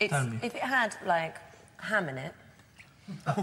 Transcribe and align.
It's, 0.00 0.14
if 0.42 0.54
it 0.54 0.62
had 0.62 0.96
like 1.06 1.36
ham 1.78 2.08
in 2.08 2.18
it, 2.18 2.34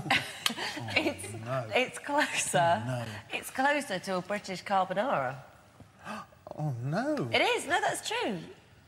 it's 0.95 1.27
it's 1.75 1.99
closer. 1.99 3.05
It's 3.31 3.49
closer 3.49 3.99
to 3.99 4.17
a 4.17 4.21
British 4.21 4.63
carbonara. 4.63 5.35
Oh 6.59 6.73
no. 6.83 7.29
It 7.31 7.39
is. 7.41 7.65
No, 7.65 7.79
that's 7.79 8.05
true. 8.05 8.37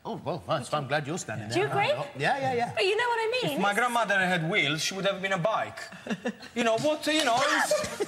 Oh 0.05 0.19
well, 0.25 0.43
that's 0.45 0.67
fine. 0.67 0.81
I'm 0.81 0.87
glad 0.89 1.07
you're 1.07 1.17
standing 1.17 1.47
there. 1.47 1.55
Do 1.55 1.61
you 1.61 1.67
agree? 1.67 1.93
Yeah, 2.19 2.37
yeah, 2.37 2.53
yeah. 2.53 2.71
But 2.75 2.83
you 2.83 2.97
know 2.97 3.07
what 3.07 3.19
I 3.21 3.39
mean. 3.41 3.55
If 3.55 3.61
my 3.61 3.73
grandmother 3.73 4.15
had 4.19 4.49
wheels, 4.51 4.81
she 4.83 4.93
would 4.95 5.05
have 5.05 5.21
been 5.21 5.31
a 5.31 5.37
bike. 5.37 5.79
you 6.55 6.65
know 6.65 6.75
what? 6.79 7.07
You 7.07 7.23
know. 7.23 7.37
It's, 7.39 8.05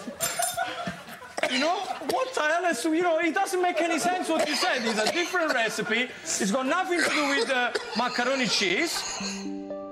you 1.51 1.59
know 1.59 1.77
what 2.11 2.33
the 2.33 2.41
hell 2.41 2.66
is? 2.66 2.83
You 2.83 3.01
know, 3.01 3.19
it 3.19 3.33
doesn't 3.33 3.61
make 3.61 3.79
any 3.79 3.97
sense 3.99 4.27
what 4.27 4.45
you 4.47 4.55
said. 4.55 4.81
It's 4.83 4.99
a 4.99 5.11
different 5.13 5.53
recipe. 5.53 6.09
It's 6.23 6.51
got 6.51 6.66
nothing 6.66 7.01
to 7.01 7.09
do 7.09 7.29
with 7.29 7.49
uh, 7.49 7.72
macaroni 7.97 8.47
cheese. 8.47 9.01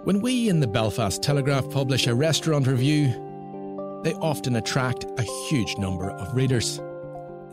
When 0.04 0.20
we 0.20 0.50
in 0.50 0.60
the 0.60 0.68
Belfast 0.68 1.24
Telegraph 1.24 1.70
publish 1.70 2.08
a 2.08 2.14
restaurant 2.14 2.68
review, 2.68 3.08
they 4.04 4.14
often 4.16 4.58
attract 4.58 5.06
a 5.18 5.24
huge 5.48 5.78
number 5.78 6.12
of 6.12 6.36
readers, 6.36 6.82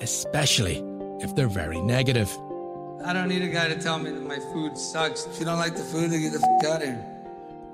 especially 0.00 0.82
if 1.20 1.32
they're 1.36 1.46
very 1.46 1.80
negative. 1.80 2.28
I 3.04 3.12
don't 3.12 3.28
need 3.28 3.42
a 3.42 3.48
guy 3.48 3.68
to 3.68 3.80
tell 3.80 4.00
me 4.00 4.10
that 4.10 4.26
my 4.26 4.40
food 4.52 4.76
sucks. 4.76 5.26
If 5.26 5.38
you 5.38 5.44
don't 5.44 5.60
like 5.60 5.76
the 5.76 5.84
food, 5.84 6.10
then 6.10 6.22
get 6.22 6.32
the 6.32 6.44
f 6.60 6.72
out 6.72 6.82
of 6.82 6.88
here. 6.88 6.96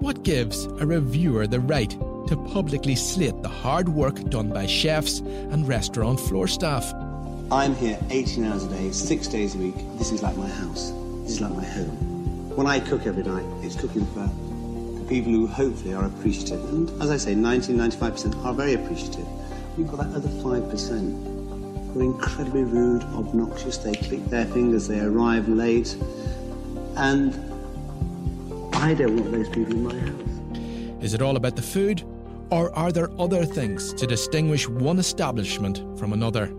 What 0.00 0.24
gives 0.24 0.66
a 0.66 0.84
reviewer 0.84 1.46
the 1.46 1.60
right 1.60 1.88
to 2.28 2.36
publicly 2.52 2.96
slit 2.96 3.42
the 3.42 3.48
hard 3.48 3.88
work 3.88 4.22
done 4.24 4.50
by 4.50 4.66
chefs 4.66 5.20
and 5.20 5.66
restaurant 5.66 6.20
floor 6.20 6.48
staff? 6.48 6.92
I'm 7.50 7.74
here 7.76 7.98
18 8.10 8.44
hours 8.44 8.64
a 8.64 8.68
day, 8.68 8.90
six 8.92 9.26
days 9.26 9.54
a 9.54 9.58
week. 9.58 9.76
This 9.96 10.12
is 10.12 10.22
like 10.22 10.36
my 10.36 10.50
house. 10.50 10.92
This 11.22 11.30
is 11.32 11.40
like 11.40 11.54
my 11.54 11.64
home. 11.64 11.96
When 12.56 12.66
I 12.66 12.78
cook 12.80 13.06
every 13.06 13.22
night, 13.22 13.46
it's 13.62 13.74
cooking 13.74 14.04
for 14.08 14.20
the 14.20 14.45
people 15.08 15.32
who 15.32 15.46
hopefully 15.46 15.94
are 15.94 16.04
appreciative. 16.04 16.62
And 16.70 16.90
as 17.02 17.10
I 17.10 17.16
say, 17.16 17.34
90 17.34 17.74
95% 17.74 18.44
are 18.44 18.54
very 18.54 18.74
appreciative. 18.74 19.26
We've 19.76 19.88
got 19.88 19.98
that 19.98 20.14
other 20.14 20.28
5% 20.28 21.92
who 21.92 22.00
are 22.00 22.02
incredibly 22.02 22.64
rude, 22.64 23.02
obnoxious. 23.04 23.78
They 23.78 23.94
click 23.94 24.24
their 24.26 24.46
fingers, 24.46 24.88
they 24.88 25.00
arrive 25.00 25.48
late. 25.48 25.96
And 26.96 27.34
I 28.74 28.94
don't 28.94 29.16
want 29.16 29.32
those 29.32 29.48
people 29.48 29.72
in 29.72 29.84
my 29.84 29.98
house. 29.98 31.02
Is 31.02 31.14
it 31.14 31.22
all 31.22 31.36
about 31.36 31.56
the 31.56 31.62
food, 31.62 32.02
or 32.50 32.74
are 32.76 32.90
there 32.92 33.10
other 33.20 33.44
things 33.44 33.92
to 33.94 34.06
distinguish 34.06 34.68
one 34.68 34.98
establishment 34.98 35.82
from 35.98 36.12
another? 36.12 36.50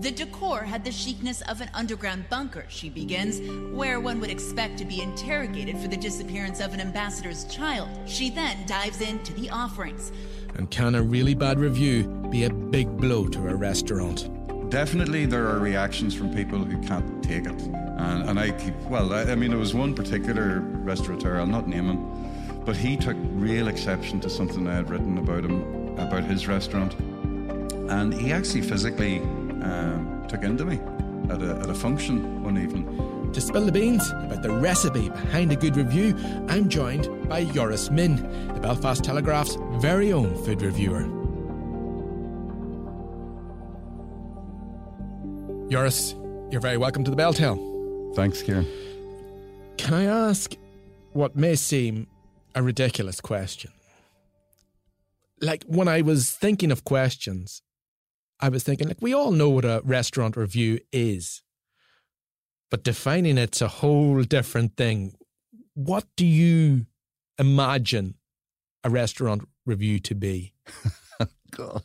The 0.00 0.10
decor 0.10 0.62
had 0.62 0.84
the 0.84 0.90
chicness 0.90 1.40
of 1.42 1.60
an 1.60 1.70
underground 1.72 2.24
bunker, 2.28 2.66
she 2.68 2.90
begins, 2.90 3.40
where 3.72 4.00
one 4.00 4.20
would 4.20 4.30
expect 4.30 4.76
to 4.78 4.84
be 4.84 5.00
interrogated 5.00 5.78
for 5.78 5.86
the 5.86 5.96
disappearance 5.96 6.60
of 6.60 6.74
an 6.74 6.80
ambassador's 6.80 7.44
child. 7.44 7.88
She 8.04 8.28
then 8.28 8.66
dives 8.66 9.00
into 9.00 9.32
the 9.34 9.50
offerings. 9.50 10.12
And 10.56 10.70
can 10.70 10.96
a 10.96 11.02
really 11.02 11.34
bad 11.34 11.58
review 11.58 12.04
be 12.28 12.44
a 12.44 12.50
big 12.50 12.96
blow 12.96 13.28
to 13.28 13.48
a 13.48 13.54
restaurant? 13.54 14.28
Definitely, 14.68 15.26
there 15.26 15.46
are 15.46 15.58
reactions 15.60 16.14
from 16.14 16.34
people 16.34 16.58
who 16.58 16.82
can't 16.82 17.22
take 17.22 17.46
it. 17.46 17.62
And, 17.62 18.28
and 18.28 18.40
I 18.40 18.50
keep, 18.50 18.74
well, 18.82 19.12
I, 19.12 19.22
I 19.22 19.34
mean, 19.36 19.50
there 19.50 19.58
was 19.58 19.74
one 19.74 19.94
particular 19.94 20.60
restaurateur, 20.60 21.38
I'll 21.38 21.46
not 21.46 21.68
name 21.68 21.88
him, 21.88 22.64
but 22.64 22.76
he 22.76 22.96
took 22.96 23.16
real 23.30 23.68
exception 23.68 24.18
to 24.20 24.30
something 24.30 24.66
I 24.66 24.74
had 24.74 24.90
written 24.90 25.18
about 25.18 25.44
him, 25.44 25.96
about 25.98 26.24
his 26.24 26.48
restaurant. 26.48 26.94
And 27.88 28.12
he 28.12 28.32
actually 28.32 28.62
physically 28.62 29.22
um, 29.64 30.24
took 30.28 30.42
into 30.42 30.64
me 30.64 30.80
at 31.30 31.42
a, 31.42 31.56
at 31.56 31.70
a 31.70 31.74
function 31.74 32.42
one 32.42 32.58
evening. 32.58 33.32
To 33.32 33.40
spill 33.40 33.64
the 33.64 33.72
beans 33.72 34.08
about 34.10 34.42
the 34.42 34.50
recipe 34.50 35.08
behind 35.08 35.50
a 35.50 35.56
good 35.56 35.76
review, 35.76 36.14
I'm 36.48 36.68
joined 36.68 37.28
by 37.28 37.44
Joris 37.44 37.90
Minne, 37.90 38.16
the 38.54 38.60
Belfast 38.60 39.02
Telegraph's 39.02 39.56
very 39.78 40.12
own 40.12 40.36
food 40.44 40.62
reviewer. 40.62 41.02
Joris, 45.70 46.14
you're 46.50 46.60
very 46.60 46.76
welcome 46.76 47.02
to 47.04 47.10
the 47.10 47.16
Bel 47.16 47.32
Tel. 47.32 47.56
Thanks, 48.14 48.42
Ciarán. 48.42 48.66
Can 49.78 49.94
I 49.94 50.04
ask 50.04 50.54
what 51.12 51.34
may 51.34 51.56
seem 51.56 52.06
a 52.54 52.62
ridiculous 52.62 53.20
question? 53.20 53.72
Like 55.40 55.64
when 55.64 55.88
I 55.88 56.02
was 56.02 56.30
thinking 56.30 56.70
of 56.70 56.84
questions, 56.84 57.62
I 58.40 58.48
was 58.48 58.62
thinking, 58.62 58.88
like, 58.88 59.00
we 59.00 59.14
all 59.14 59.30
know 59.30 59.48
what 59.48 59.64
a 59.64 59.80
restaurant 59.84 60.36
review 60.36 60.80
is, 60.92 61.42
but 62.70 62.82
defining 62.82 63.38
it's 63.38 63.62
a 63.62 63.68
whole 63.68 64.22
different 64.22 64.76
thing. 64.76 65.14
What 65.74 66.04
do 66.16 66.26
you 66.26 66.86
imagine 67.38 68.14
a 68.82 68.90
restaurant 68.90 69.48
review 69.64 69.98
to 70.00 70.14
be? 70.14 70.54
God. 71.50 71.82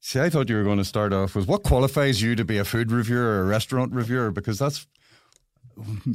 See, 0.00 0.20
I 0.20 0.28
thought 0.28 0.50
you 0.50 0.56
were 0.56 0.64
going 0.64 0.78
to 0.78 0.84
start 0.84 1.14
off 1.14 1.34
with 1.34 1.48
what 1.48 1.62
qualifies 1.62 2.20
you 2.20 2.36
to 2.36 2.44
be 2.44 2.58
a 2.58 2.64
food 2.64 2.92
reviewer 2.92 3.22
or 3.22 3.40
a 3.40 3.44
restaurant 3.44 3.92
reviewer, 3.92 4.30
because 4.30 4.58
that's 4.58 4.86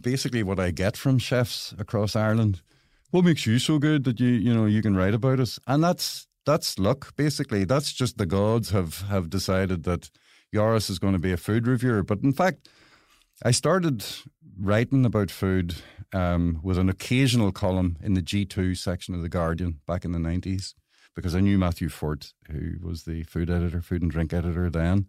basically 0.02 0.44
what 0.44 0.60
I 0.60 0.72
get 0.72 0.96
from 0.96 1.18
chefs 1.18 1.74
across 1.80 2.16
Ireland. 2.16 2.62
What 3.12 3.26
makes 3.26 3.48
you 3.48 3.58
so 3.58 3.80
good 3.80 4.04
that 4.04 4.20
you 4.20 4.28
you 4.28 4.54
know 4.54 4.68
you 4.68 4.84
can 4.84 4.96
write 4.96 5.16
about 5.16 5.40
us? 5.40 5.60
And 5.66 5.84
that's 5.84 6.28
that's 6.50 6.80
luck, 6.80 7.16
basically. 7.16 7.64
That's 7.64 7.94
just 7.94 8.18
the 8.18 8.26
gods 8.26 8.72
have 8.72 9.02
have 9.10 9.30
decided 9.30 9.84
that 9.84 10.10
Joris 10.52 10.90
is 10.90 10.98
going 10.98 11.14
to 11.14 11.20
be 11.20 11.32
a 11.32 11.38
food 11.38 11.68
reviewer. 11.68 12.02
But 12.02 12.24
in 12.24 12.34
fact, 12.34 12.68
I 13.46 13.52
started 13.52 14.04
writing 14.60 15.06
about 15.06 15.30
food 15.30 15.76
um, 16.12 16.60
with 16.64 16.80
an 16.80 16.90
occasional 16.90 17.52
column 17.52 17.98
in 18.02 18.16
the 18.16 18.24
G2 18.24 18.76
section 18.76 19.14
of 19.14 19.22
The 19.22 19.30
Guardian 19.30 19.80
back 19.86 20.04
in 20.04 20.12
the 20.12 20.20
90s 20.20 20.74
because 21.16 21.36
I 21.36 21.40
knew 21.40 21.60
Matthew 21.60 21.88
Fort, 21.88 22.34
who 22.52 22.78
was 22.82 23.04
the 23.04 23.24
food 23.24 23.52
editor, 23.52 23.82
food 23.82 24.02
and 24.02 24.10
drink 24.10 24.34
editor 24.34 24.72
then. 24.72 25.06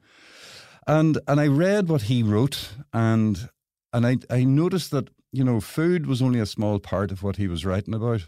And 0.87 1.19
and 1.27 1.41
I 1.41 1.47
read 1.47 1.89
what 1.89 2.03
he 2.03 2.23
wrote 2.23 2.75
and 2.93 3.49
and 3.95 4.07
I, 4.07 4.19
I 4.29 4.45
noticed 4.45 4.91
that, 4.91 5.09
you 5.33 5.45
know, 5.45 5.61
food 5.61 6.07
was 6.07 6.21
only 6.21 6.39
a 6.39 6.47
small 6.47 6.79
part 6.79 7.11
of 7.11 7.23
what 7.23 7.37
he 7.37 7.49
was 7.49 7.65
writing 7.65 7.95
about. 7.95 8.27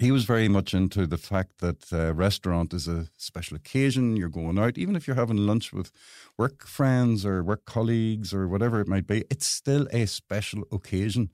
He 0.00 0.10
was 0.10 0.24
very 0.24 0.48
much 0.48 0.74
into 0.74 1.06
the 1.06 1.16
fact 1.16 1.58
that 1.58 1.92
a 1.92 2.12
restaurant 2.12 2.74
is 2.74 2.88
a 2.88 3.06
special 3.16 3.56
occasion. 3.56 4.16
You're 4.16 4.28
going 4.28 4.58
out, 4.58 4.76
even 4.76 4.96
if 4.96 5.06
you're 5.06 5.14
having 5.14 5.46
lunch 5.46 5.72
with 5.72 5.92
work 6.36 6.66
friends 6.66 7.24
or 7.24 7.44
work 7.44 7.64
colleagues 7.64 8.34
or 8.34 8.48
whatever 8.48 8.80
it 8.80 8.88
might 8.88 9.06
be, 9.06 9.24
it's 9.30 9.46
still 9.46 9.86
a 9.92 10.06
special 10.06 10.64
occasion. 10.72 11.30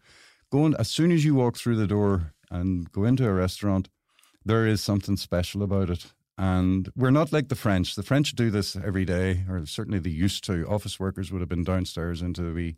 Going 0.52 0.74
as 0.78 0.90
soon 0.90 1.10
as 1.10 1.24
you 1.24 1.34
walk 1.34 1.56
through 1.56 1.76
the 1.76 1.86
door 1.86 2.34
and 2.50 2.92
go 2.92 3.04
into 3.04 3.26
a 3.26 3.32
restaurant, 3.32 3.88
there 4.44 4.66
is 4.66 4.82
something 4.82 5.16
special 5.16 5.62
about 5.62 5.88
it. 5.88 6.12
And 6.36 6.90
we're 6.94 7.10
not 7.10 7.32
like 7.32 7.48
the 7.48 7.54
French. 7.54 7.94
The 7.94 8.02
French 8.02 8.32
do 8.32 8.50
this 8.50 8.76
every 8.76 9.06
day, 9.06 9.44
or 9.48 9.64
certainly 9.64 10.00
they 10.00 10.10
used 10.10 10.44
to. 10.44 10.66
Office 10.66 11.00
workers 11.00 11.32
would 11.32 11.40
have 11.40 11.48
been 11.48 11.64
downstairs 11.64 12.20
into 12.20 12.42
the 12.42 12.74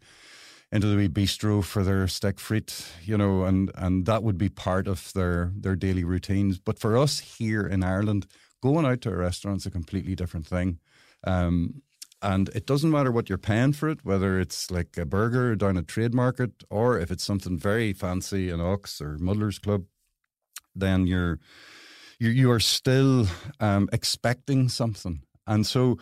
into 0.73 0.87
the 0.87 0.97
wee 0.97 1.09
bistro 1.09 1.63
for 1.63 1.85
their 1.85 2.09
steak 2.09 2.41
frite, 2.41 2.87
you 3.05 3.17
know, 3.17 3.45
and, 3.45 3.71
and 3.75 4.07
that 4.07 4.23
would 4.23 4.39
be 4.39 4.49
part 4.49 4.89
of 4.89 5.13
their, 5.13 5.53
their 5.55 5.77
daily 5.77 6.03
routines. 6.03 6.59
But 6.59 6.79
for 6.79 6.97
us 6.97 7.21
here 7.21 7.67
in 7.67 7.85
Ireland, 7.85 8.27
going 8.63 8.87
out 8.87 9.03
to 9.03 9.11
a 9.11 9.17
restaurant 9.17 9.59
is 9.59 9.67
a 9.67 9.71
completely 9.71 10.15
different 10.15 10.47
thing. 10.47 10.79
Um, 11.25 11.83
and 12.23 12.49
it 12.51 12.67
doesn't 12.67 12.91
matter 12.91 13.13
what 13.13 13.29
you're 13.29 13.37
paying 13.37 13.73
for 13.73 13.89
it, 13.89 14.05
whether 14.05 14.41
it's 14.41 14.71
like 14.71 14.97
a 14.97 15.05
burger 15.05 15.55
down 15.57 15.77
at 15.77 15.89
Trade 15.89 16.15
Market 16.15 16.65
or 16.71 16.99
if 16.99 17.11
it's 17.11 17.25
something 17.25 17.59
very 17.59 17.93
fancy 17.93 18.49
in 18.49 18.61
Ox 18.61 19.01
or 19.01 19.19
Muddler's 19.19 19.59
Club, 19.59 19.85
then 20.75 21.07
you're 21.07 21.39
you 22.19 22.31
you 22.31 22.51
are 22.51 22.61
still 22.61 23.27
um, 23.59 23.89
expecting 23.93 24.69
something, 24.69 25.23
and 25.47 25.67
so 25.67 25.99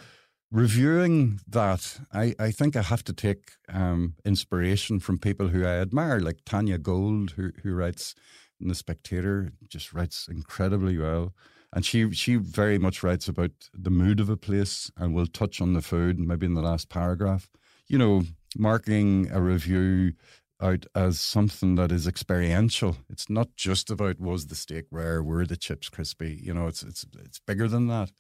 reviewing 0.51 1.41
that, 1.49 2.01
I, 2.13 2.35
I 2.39 2.51
think 2.51 2.77
I 2.77 2.83
have 2.83 3.05
to 3.05 3.13
take 3.13 3.53
um, 3.69 4.15
inspiration 4.25 5.01
from 5.01 5.19
people 5.19 5.49
who 5.49 5.65
I 5.65 5.81
admire, 5.81 6.21
like 6.21 6.39
Tanya 6.45 6.79
Gold, 6.79 7.33
who 7.33 7.53
who 7.63 7.75
writes 7.75 8.15
in 8.61 8.69
the 8.69 8.75
Spectator, 8.75 9.53
just 9.69 9.93
writes 9.93 10.29
incredibly 10.29 10.99
well. 10.99 11.33
And 11.73 11.87
she 11.87 12.11
she 12.13 12.37
very 12.37 12.79
much 12.79 13.03
writes 13.03 13.29
about 13.29 13.53
the 13.73 13.91
mood 13.91 14.21
of 14.21 14.29
a 14.29 14.37
place 14.37 14.91
and 14.97 15.15
will 15.15 15.27
touch 15.27 15.61
on 15.61 15.75
the 15.75 15.83
food, 15.83 16.19
maybe 16.19 16.47
in 16.47 16.55
the 16.55 16.63
last 16.63 16.89
paragraph. 16.89 17.49
You 17.87 17.99
know, 17.99 18.25
marking 18.57 19.31
a 19.31 19.41
review 19.41 20.15
out 20.61 20.85
as 20.95 21.19
something 21.19 21.77
that 21.77 21.91
is 21.91 22.07
experiential. 22.07 22.97
It's 23.09 23.31
not 23.31 23.57
just 23.57 23.91
about 23.91 24.21
was 24.21 24.47
the 24.47 24.55
steak 24.55 24.85
rare, 24.91 25.23
were 25.23 25.47
the 25.47 25.57
chips 25.57 25.89
crispy. 25.89 26.41
You 26.43 26.55
know, 26.55 26.67
it's 26.67 26.83
it's 26.83 27.07
it's 27.25 27.39
bigger 27.39 27.69
than 27.69 27.87
that. 27.87 28.11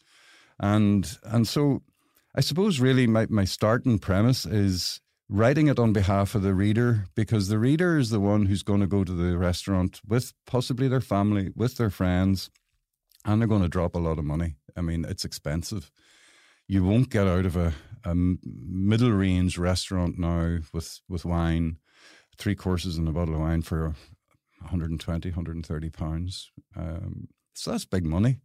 And 0.61 1.19
and 1.25 1.49
so 1.49 1.83
I 2.35 2.41
suppose 2.41 2.81
really 2.81 3.07
my, 3.07 3.27
my 3.29 3.45
starting 3.45 3.99
premise 3.99 4.47
is 4.47 5.01
writing 5.29 5.69
it 5.69 5.79
on 5.79 5.93
behalf 5.93 6.35
of 6.35 6.43
the 6.43 6.55
reader 6.55 7.07
because 7.15 7.49
the 7.49 7.59
reader 7.59 7.99
is 7.99 8.11
the 8.11 8.21
one 8.21 8.47
who's 8.47 8.63
going 8.63 8.81
to 8.81 8.87
go 8.87 9.05
to 9.05 9.13
the 9.13 9.37
restaurant 9.37 10.01
with 10.07 10.33
possibly 10.47 10.89
their 10.89 11.01
family, 11.01 11.51
with 11.55 11.77
their 11.77 11.91
friends, 11.91 12.51
and 13.25 13.41
they're 13.41 13.49
going 13.49 13.63
to 13.63 13.69
drop 13.69 13.95
a 13.95 14.01
lot 14.01 14.19
of 14.19 14.25
money. 14.25 14.57
I 14.77 14.81
mean, 14.81 15.05
it's 15.05 15.25
expensive. 15.25 15.91
You 16.69 16.85
won't 16.85 17.11
get 17.11 17.27
out 17.27 17.47
of 17.47 17.57
a, 17.57 17.75
a 18.05 18.15
middle 18.15 19.11
range 19.11 19.59
restaurant 19.59 20.19
now 20.19 20.59
with, 20.73 21.01
with 21.09 21.25
wine, 21.25 21.79
three 22.39 22.55
courses 22.55 22.97
and 22.97 23.09
a 23.09 23.13
bottle 23.13 23.35
of 23.35 23.41
wine 23.41 23.63
for 23.63 23.95
120, 24.61 25.31
130 25.31 25.91
pounds. 25.91 26.51
Um, 26.77 27.29
so 27.55 27.73
that's 27.73 27.85
big 27.85 28.05
money. 28.05 28.39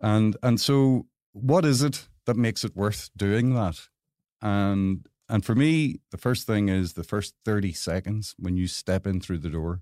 And 0.00 0.36
and 0.42 0.60
so 0.60 1.06
what 1.32 1.64
is 1.64 1.82
it 1.82 2.06
that 2.28 2.36
makes 2.36 2.62
it 2.62 2.76
worth 2.76 3.10
doing 3.16 3.54
that? 3.54 3.80
And 4.40 5.08
and 5.28 5.44
for 5.44 5.54
me, 5.54 6.00
the 6.10 6.16
first 6.16 6.46
thing 6.46 6.68
is 6.68 6.92
the 6.92 7.04
first 7.04 7.34
30 7.44 7.72
seconds 7.72 8.34
when 8.38 8.56
you 8.56 8.66
step 8.66 9.06
in 9.06 9.20
through 9.20 9.38
the 9.38 9.50
door. 9.50 9.80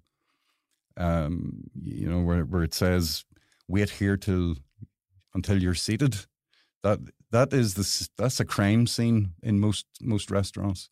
Um, 0.96 1.64
you 1.80 2.08
know, 2.08 2.20
where, 2.22 2.44
where 2.44 2.62
it 2.62 2.72
says 2.72 3.26
wait 3.68 3.90
here 3.90 4.16
till 4.16 4.56
until 5.34 5.62
you're 5.62 5.74
seated. 5.74 6.26
That 6.82 7.00
that 7.30 7.52
is 7.52 7.74
the 7.74 8.08
that's 8.16 8.40
a 8.40 8.44
crime 8.44 8.86
scene 8.86 9.32
in 9.42 9.58
most 9.58 9.86
most 10.00 10.30
restaurants 10.30 10.88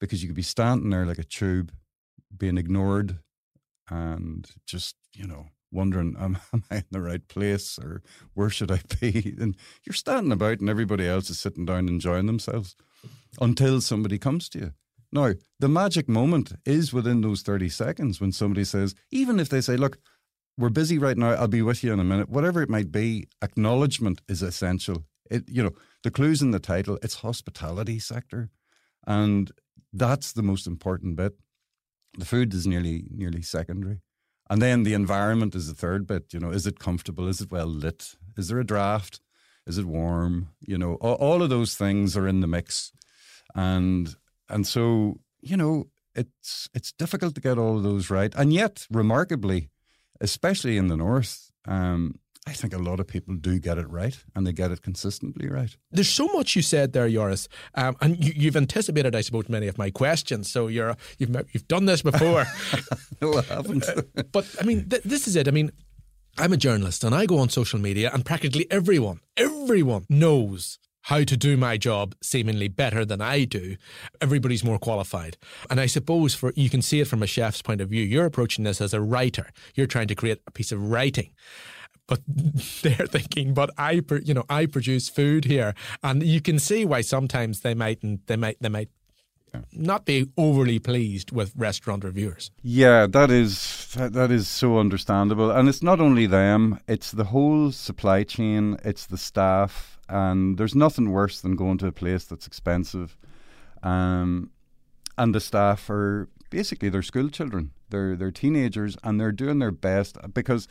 because 0.00 0.22
you 0.22 0.28
could 0.28 0.36
be 0.36 0.42
standing 0.42 0.90
there 0.90 1.06
like 1.06 1.18
a 1.18 1.24
tube, 1.24 1.72
being 2.36 2.58
ignored, 2.58 3.18
and 3.90 4.48
just 4.66 4.96
you 5.14 5.26
know 5.26 5.48
wondering 5.72 6.16
am, 6.18 6.38
am 6.52 6.64
I 6.70 6.76
in 6.76 6.84
the 6.90 7.00
right 7.00 7.26
place 7.28 7.78
or 7.78 8.02
where 8.34 8.50
should 8.50 8.70
I 8.70 8.80
be? 9.00 9.34
And 9.40 9.56
you're 9.84 9.94
standing 9.94 10.32
about 10.32 10.60
and 10.60 10.68
everybody 10.68 11.06
else 11.06 11.30
is 11.30 11.40
sitting 11.40 11.64
down 11.64 11.88
enjoying 11.88 12.26
themselves 12.26 12.76
until 13.40 13.80
somebody 13.80 14.18
comes 14.18 14.48
to 14.50 14.58
you. 14.58 14.72
Now, 15.14 15.34
the 15.60 15.68
magic 15.68 16.08
moment 16.08 16.54
is 16.64 16.92
within 16.92 17.20
those 17.20 17.42
30 17.42 17.68
seconds 17.68 18.20
when 18.20 18.32
somebody 18.32 18.64
says, 18.64 18.94
even 19.10 19.38
if 19.38 19.50
they 19.50 19.60
say, 19.60 19.76
look, 19.76 19.98
we're 20.58 20.70
busy 20.70 20.98
right 20.98 21.16
now. 21.16 21.30
I'll 21.30 21.48
be 21.48 21.62
with 21.62 21.82
you 21.82 21.92
in 21.92 22.00
a 22.00 22.04
minute. 22.04 22.28
Whatever 22.28 22.62
it 22.62 22.68
might 22.68 22.92
be, 22.92 23.28
acknowledgement 23.42 24.20
is 24.28 24.42
essential. 24.42 25.04
It, 25.30 25.48
you 25.48 25.62
know, 25.62 25.72
the 26.02 26.10
clues 26.10 26.42
in 26.42 26.50
the 26.50 26.58
title. 26.58 26.98
It's 27.02 27.16
hospitality 27.16 27.98
sector, 27.98 28.50
and 29.06 29.50
that's 29.92 30.32
the 30.32 30.42
most 30.42 30.66
important 30.66 31.16
bit. 31.16 31.34
The 32.18 32.26
food 32.26 32.52
is 32.52 32.66
nearly 32.66 33.04
nearly 33.10 33.40
secondary, 33.40 34.00
and 34.52 34.60
then 34.60 34.82
the 34.82 34.94
environment 34.94 35.54
is 35.54 35.66
the 35.66 35.74
third 35.74 36.06
bit. 36.06 36.32
You 36.32 36.40
know, 36.40 36.50
is 36.50 36.66
it 36.66 36.78
comfortable? 36.78 37.26
Is 37.26 37.40
it 37.40 37.50
well 37.50 37.66
lit? 37.66 38.14
Is 38.36 38.48
there 38.48 38.60
a 38.60 38.66
draft? 38.66 39.20
Is 39.66 39.78
it 39.78 39.86
warm? 39.86 40.48
You 40.60 40.76
know, 40.76 40.94
all, 40.96 41.42
of 41.42 41.48
those 41.48 41.74
things 41.74 42.16
are 42.16 42.28
in 42.28 42.40
the 42.40 42.46
mix, 42.46 42.92
and 43.54 44.14
and 44.48 44.66
so 44.66 45.20
you 45.40 45.56
know, 45.56 45.88
it's 46.14 46.68
it's 46.74 46.92
difficult 46.92 47.34
to 47.34 47.40
get 47.40 47.58
all 47.58 47.78
of 47.78 47.82
those 47.82 48.10
right, 48.10 48.34
and 48.36 48.52
yet 48.52 48.86
remarkably 48.90 49.70
especially 50.22 50.76
in 50.76 50.88
the 50.88 50.96
north. 50.96 51.50
Um, 51.66 52.18
I 52.46 52.52
think 52.52 52.74
a 52.74 52.78
lot 52.78 52.98
of 52.98 53.06
people 53.06 53.36
do 53.36 53.60
get 53.60 53.78
it 53.78 53.88
right, 53.88 54.18
and 54.34 54.44
they 54.44 54.52
get 54.52 54.72
it 54.72 54.82
consistently 54.82 55.48
right. 55.48 55.76
There's 55.92 56.08
so 56.08 56.26
much 56.26 56.56
you 56.56 56.62
said 56.62 56.92
there, 56.92 57.08
Joris, 57.08 57.48
um, 57.76 57.96
and 58.00 58.22
you, 58.22 58.46
have 58.46 58.56
anticipated, 58.56 59.14
I 59.14 59.20
suppose, 59.20 59.48
many 59.48 59.68
of 59.68 59.78
my 59.78 59.90
questions. 59.90 60.50
So 60.50 60.66
you're 60.66 60.96
you've 61.18 61.30
you've 61.52 61.68
done 61.68 61.86
this 61.86 62.02
before. 62.02 62.44
no, 63.22 63.38
I 63.38 63.42
haven't. 63.42 63.86
but 64.32 64.46
I 64.60 64.64
mean, 64.64 64.88
th- 64.88 65.04
this 65.04 65.28
is 65.28 65.36
it. 65.36 65.46
I 65.46 65.52
mean, 65.52 65.70
I'm 66.36 66.52
a 66.52 66.56
journalist, 66.56 67.04
and 67.04 67.14
I 67.14 67.26
go 67.26 67.38
on 67.38 67.48
social 67.48 67.78
media, 67.78 68.10
and 68.12 68.24
practically 68.24 68.66
everyone, 68.72 69.20
everyone 69.36 70.06
knows 70.08 70.80
how 71.02 71.24
to 71.24 71.36
do 71.36 71.56
my 71.56 71.76
job 71.76 72.14
seemingly 72.22 72.68
better 72.68 73.04
than 73.04 73.20
I 73.20 73.44
do, 73.44 73.76
everybody's 74.20 74.64
more 74.64 74.78
qualified. 74.78 75.36
And 75.68 75.80
I 75.80 75.86
suppose 75.86 76.34
for 76.34 76.52
you 76.54 76.70
can 76.70 76.82
see 76.82 77.00
it 77.00 77.08
from 77.08 77.22
a 77.22 77.26
chef's 77.26 77.62
point 77.62 77.80
of 77.80 77.88
view. 77.88 78.04
You're 78.04 78.26
approaching 78.26 78.64
this 78.64 78.80
as 78.80 78.94
a 78.94 79.00
writer. 79.00 79.50
You're 79.74 79.86
trying 79.86 80.08
to 80.08 80.14
create 80.14 80.40
a 80.46 80.52
piece 80.52 80.72
of 80.72 80.90
writing. 80.90 81.32
But 82.06 82.20
they're 82.26 83.06
thinking, 83.06 83.54
but 83.54 83.70
I, 83.78 84.02
you 84.24 84.34
know, 84.34 84.44
I 84.48 84.66
produce 84.66 85.08
food 85.08 85.44
here, 85.44 85.74
and 86.02 86.22
you 86.22 86.40
can 86.40 86.58
see 86.58 86.84
why 86.84 87.00
sometimes 87.00 87.60
they 87.60 87.74
might, 87.74 88.00
they 88.26 88.36
might, 88.36 88.58
they 88.60 88.68
might 88.68 88.88
not 89.72 90.04
be 90.04 90.28
overly 90.36 90.78
pleased 90.78 91.30
with 91.32 91.52
restaurant 91.56 92.04
reviewers. 92.04 92.50
Yeah, 92.62 93.06
that 93.06 93.30
is 93.30 93.88
that, 93.96 94.12
that 94.14 94.30
is 94.30 94.48
so 94.48 94.78
understandable, 94.78 95.50
and 95.50 95.68
it's 95.68 95.82
not 95.82 96.00
only 96.00 96.26
them; 96.26 96.80
it's 96.88 97.12
the 97.12 97.24
whole 97.24 97.72
supply 97.72 98.24
chain, 98.24 98.76
it's 98.84 99.06
the 99.06 99.18
staff, 99.18 99.98
and 100.08 100.58
there's 100.58 100.74
nothing 100.74 101.10
worse 101.10 101.40
than 101.40 101.56
going 101.56 101.78
to 101.78 101.86
a 101.86 101.92
place 101.92 102.24
that's 102.24 102.46
expensive, 102.46 103.16
um, 103.82 104.50
and 105.18 105.34
the 105.34 105.40
staff 105.40 105.88
are 105.90 106.28
basically 106.50 106.88
they're 106.88 107.02
school 107.02 107.28
children, 107.28 107.72
they're 107.90 108.16
they're 108.16 108.30
teenagers, 108.30 108.96
and 109.02 109.20
they're 109.20 109.32
doing 109.32 109.58
their 109.58 109.72
best 109.72 110.16
because 110.32 110.68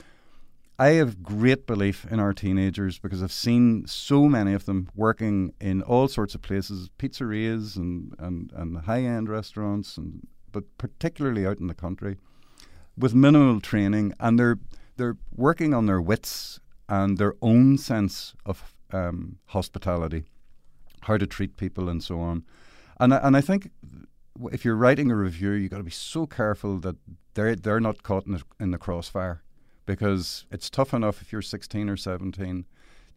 I 0.81 0.93
have 0.93 1.21
great 1.21 1.67
belief 1.67 2.07
in 2.09 2.19
our 2.19 2.33
teenagers 2.33 2.97
because 2.97 3.21
I've 3.21 3.31
seen 3.31 3.85
so 3.85 4.27
many 4.27 4.53
of 4.53 4.65
them 4.65 4.89
working 4.95 5.53
in 5.61 5.83
all 5.83 6.07
sorts 6.07 6.33
of 6.33 6.41
places, 6.41 6.89
pizzerias 6.97 7.75
and, 7.75 8.15
and, 8.17 8.51
and 8.55 8.75
high 8.79 9.03
end 9.03 9.29
restaurants, 9.29 9.95
and 9.95 10.27
but 10.51 10.63
particularly 10.79 11.45
out 11.45 11.59
in 11.59 11.67
the 11.67 11.75
country, 11.75 12.17
with 12.97 13.13
minimal 13.13 13.61
training, 13.61 14.15
and 14.19 14.39
they're 14.39 14.57
they're 14.97 15.17
working 15.35 15.75
on 15.75 15.85
their 15.85 16.01
wits 16.01 16.59
and 16.89 17.19
their 17.19 17.35
own 17.43 17.77
sense 17.77 18.33
of 18.47 18.73
um, 18.91 19.37
hospitality, 19.49 20.23
how 21.01 21.15
to 21.15 21.27
treat 21.27 21.57
people, 21.57 21.89
and 21.89 22.03
so 22.03 22.19
on. 22.19 22.43
And 22.99 23.13
I, 23.13 23.17
and 23.17 23.37
I 23.37 23.41
think 23.41 23.69
if 24.51 24.65
you're 24.65 24.75
writing 24.75 25.11
a 25.11 25.15
review, 25.15 25.51
you've 25.51 25.69
got 25.69 25.77
to 25.77 25.83
be 25.83 25.91
so 25.91 26.25
careful 26.25 26.79
that 26.79 26.95
they're 27.35 27.55
they're 27.55 27.79
not 27.79 28.01
caught 28.01 28.25
in 28.25 28.31
the, 28.31 28.41
in 28.59 28.71
the 28.71 28.79
crossfire 28.79 29.43
because 29.85 30.45
it's 30.51 30.69
tough 30.69 30.93
enough 30.93 31.21
if 31.21 31.31
you're 31.31 31.41
16 31.41 31.89
or 31.89 31.97
17 31.97 32.65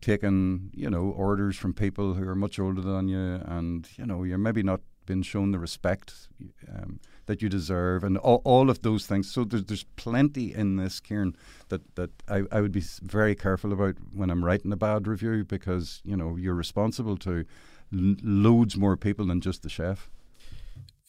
taking 0.00 0.70
you 0.74 0.90
know 0.90 1.14
orders 1.16 1.56
from 1.56 1.72
people 1.72 2.14
who 2.14 2.28
are 2.28 2.34
much 2.34 2.58
older 2.58 2.82
than 2.82 3.08
you 3.08 3.40
and 3.46 3.88
you 3.96 4.04
know 4.04 4.22
you're 4.22 4.38
maybe 4.38 4.62
not 4.62 4.80
been 5.06 5.22
shown 5.22 5.50
the 5.50 5.58
respect 5.58 6.28
um, 6.68 7.00
that 7.26 7.42
you 7.42 7.48
deserve 7.48 8.04
and 8.04 8.16
all, 8.18 8.40
all 8.44 8.70
of 8.70 8.82
those 8.82 9.06
things. 9.06 9.30
So 9.30 9.44
there's, 9.44 9.64
there's 9.64 9.84
plenty 9.96 10.54
in 10.54 10.76
this 10.76 11.00
Ciarán 11.00 11.34
that, 11.68 11.94
that 11.96 12.10
I, 12.28 12.44
I 12.50 12.60
would 12.60 12.72
be 12.72 12.82
very 13.02 13.34
careful 13.34 13.72
about 13.72 13.96
when 14.12 14.30
I'm 14.30 14.44
writing 14.44 14.72
a 14.72 14.76
bad 14.76 15.06
review 15.06 15.44
because 15.44 16.00
you 16.04 16.16
know 16.16 16.36
you're 16.36 16.54
responsible 16.54 17.16
to 17.18 17.44
l- 17.92 18.16
loads 18.22 18.76
more 18.76 18.96
people 18.96 19.26
than 19.26 19.40
just 19.40 19.62
the 19.62 19.68
chef. 19.68 20.08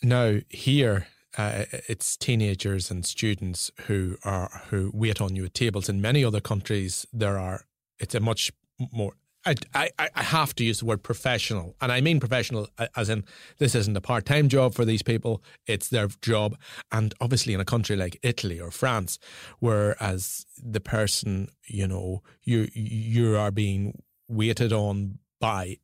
Now 0.04 0.40
here 0.50 1.08
uh, 1.38 1.65
it's 1.88 2.15
teenagers 2.18 2.89
and 2.89 3.06
students 3.06 3.72
who 3.88 4.18
are 4.24 4.62
who 4.70 4.92
wait 4.94 5.22
on 5.22 5.36
you 5.36 5.46
at 5.46 5.54
tables. 5.54 5.89
In 5.89 6.01
many 6.01 6.24
other 6.24 6.42
countries, 6.42 7.06
there 7.12 7.38
are 7.38 7.65
it's 8.00 8.15
a 8.15 8.20
much 8.20 8.51
more. 8.92 9.13
I, 9.48 9.54
I, 9.75 10.10
I 10.15 10.24
have 10.24 10.56
to 10.56 10.63
use 10.63 10.80
the 10.80 10.86
word 10.86 11.04
professional, 11.04 11.75
and 11.80 11.92
I 11.92 12.01
mean 12.01 12.20
professional 12.20 12.68
as 12.96 13.10
in 13.10 13.24
this 13.60 13.75
isn't 13.75 13.96
a 13.96 14.01
part 14.01 14.25
time 14.25 14.50
job 14.50 14.74
for 14.74 14.86
these 14.86 15.04
people; 15.04 15.44
it's 15.68 15.89
their 15.89 16.08
job. 16.22 16.58
And 16.92 17.13
obviously, 17.22 17.54
in 17.54 17.60
a 17.60 17.65
country 17.65 17.96
like 17.96 18.20
Italy 18.24 18.60
or 18.60 18.72
France, 18.72 19.20
whereas 19.60 20.46
the 20.58 20.82
person 20.82 21.50
you 21.65 21.88
know 21.88 22.24
you 22.44 22.70
you 22.74 23.38
are 23.38 23.51
being 23.51 24.01
waited 24.27 24.74
on 24.74 25.20
by 25.39 25.77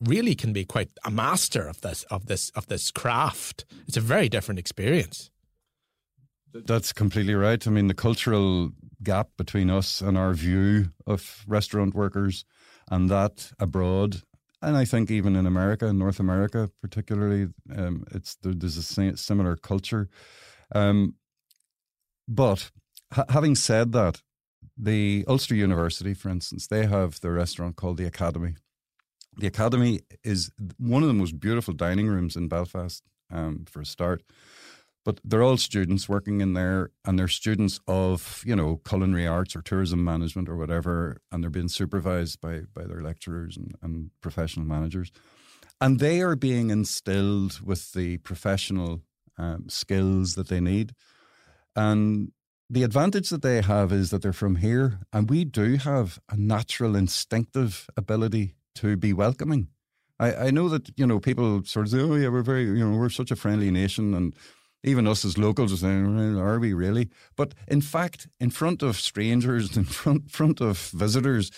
really 0.00 0.34
can 0.34 0.52
be 0.52 0.64
quite 0.64 0.90
a 1.04 1.10
master 1.10 1.66
of 1.66 1.80
this 1.80 2.04
of 2.04 2.26
this 2.26 2.50
of 2.50 2.66
this 2.66 2.90
craft. 2.90 3.64
It's 3.86 3.96
a 3.96 4.00
very 4.00 4.28
different 4.28 4.58
experience. 4.58 5.30
That's 6.52 6.92
completely 6.92 7.34
right. 7.34 7.66
I 7.66 7.70
mean, 7.70 7.88
the 7.88 7.94
cultural 7.94 8.70
gap 9.02 9.28
between 9.36 9.68
us 9.68 10.00
and 10.00 10.16
our 10.16 10.32
view 10.32 10.86
of 11.06 11.44
restaurant 11.46 11.94
workers 11.94 12.46
and 12.90 13.10
that 13.10 13.52
abroad 13.58 14.22
and 14.62 14.76
I 14.76 14.84
think 14.84 15.10
even 15.10 15.36
in 15.36 15.46
America, 15.46 15.92
North 15.92 16.18
America 16.18 16.70
particularly, 16.80 17.48
um, 17.76 18.04
it's 18.12 18.36
there, 18.36 18.54
there's 18.54 18.76
a 18.76 19.16
similar 19.16 19.56
culture. 19.56 20.08
Um, 20.74 21.14
but 22.26 22.70
ha- 23.12 23.26
having 23.28 23.54
said 23.54 23.92
that, 23.92 24.22
the 24.76 25.24
Ulster 25.28 25.54
University, 25.54 26.14
for 26.14 26.28
instance, 26.28 26.66
they 26.66 26.86
have 26.86 27.20
their 27.20 27.32
restaurant 27.32 27.76
called 27.76 27.96
the 27.96 28.06
Academy. 28.06 28.54
The 29.36 29.46
Academy 29.46 30.00
is 30.24 30.50
one 30.78 31.02
of 31.02 31.08
the 31.08 31.14
most 31.14 31.38
beautiful 31.38 31.74
dining 31.74 32.08
rooms 32.08 32.36
in 32.36 32.48
Belfast, 32.48 33.02
um, 33.30 33.64
for 33.68 33.80
a 33.80 33.86
start. 33.86 34.22
But 35.04 35.20
they're 35.22 35.42
all 35.42 35.56
students 35.56 36.08
working 36.08 36.40
in 36.40 36.54
there, 36.54 36.90
and 37.04 37.16
they're 37.16 37.28
students 37.28 37.78
of 37.86 38.42
you 38.44 38.56
know 38.56 38.80
culinary 38.84 39.26
arts 39.26 39.54
or 39.54 39.62
tourism 39.62 40.02
management 40.02 40.48
or 40.48 40.56
whatever, 40.56 41.18
and 41.30 41.42
they're 41.42 41.50
being 41.50 41.68
supervised 41.68 42.40
by 42.40 42.62
by 42.74 42.84
their 42.84 43.02
lecturers 43.02 43.56
and, 43.56 43.74
and 43.82 44.10
professional 44.20 44.66
managers, 44.66 45.12
and 45.80 46.00
they 46.00 46.22
are 46.22 46.34
being 46.34 46.70
instilled 46.70 47.60
with 47.60 47.92
the 47.92 48.16
professional 48.18 49.02
um, 49.38 49.68
skills 49.68 50.34
that 50.34 50.48
they 50.48 50.60
need, 50.60 50.92
and 51.76 52.32
the 52.68 52.82
advantage 52.82 53.28
that 53.28 53.42
they 53.42 53.60
have 53.60 53.92
is 53.92 54.10
that 54.10 54.22
they're 54.22 54.32
from 54.32 54.56
here, 54.56 54.98
and 55.12 55.30
we 55.30 55.44
do 55.44 55.76
have 55.76 56.18
a 56.28 56.36
natural, 56.36 56.96
instinctive 56.96 57.88
ability 57.96 58.55
to 58.76 58.96
be 58.96 59.12
welcoming. 59.12 59.68
I, 60.18 60.46
I 60.46 60.50
know 60.50 60.68
that 60.68 60.90
you 60.96 61.06
know 61.06 61.20
people 61.20 61.62
sort 61.64 61.86
of 61.86 61.92
say, 61.92 62.00
"Oh 62.00 62.14
yeah, 62.14 62.28
we're 62.28 62.42
very 62.42 62.64
you 62.64 62.88
know 62.88 62.96
we're 62.96 63.10
such 63.10 63.30
a 63.30 63.36
friendly 63.36 63.70
nation," 63.70 64.14
and 64.14 64.34
even 64.82 65.06
us 65.06 65.24
as 65.24 65.36
locals 65.36 65.72
are 65.72 65.76
saying, 65.76 66.38
"Are 66.38 66.58
we 66.58 66.72
really?" 66.72 67.10
But 67.36 67.54
in 67.68 67.80
fact, 67.80 68.28
in 68.40 68.50
front 68.50 68.82
of 68.82 68.96
strangers, 68.96 69.76
in 69.80 69.84
front 69.84 70.30
front 70.30 70.60
of 70.60 70.90
visitors, 70.94 71.50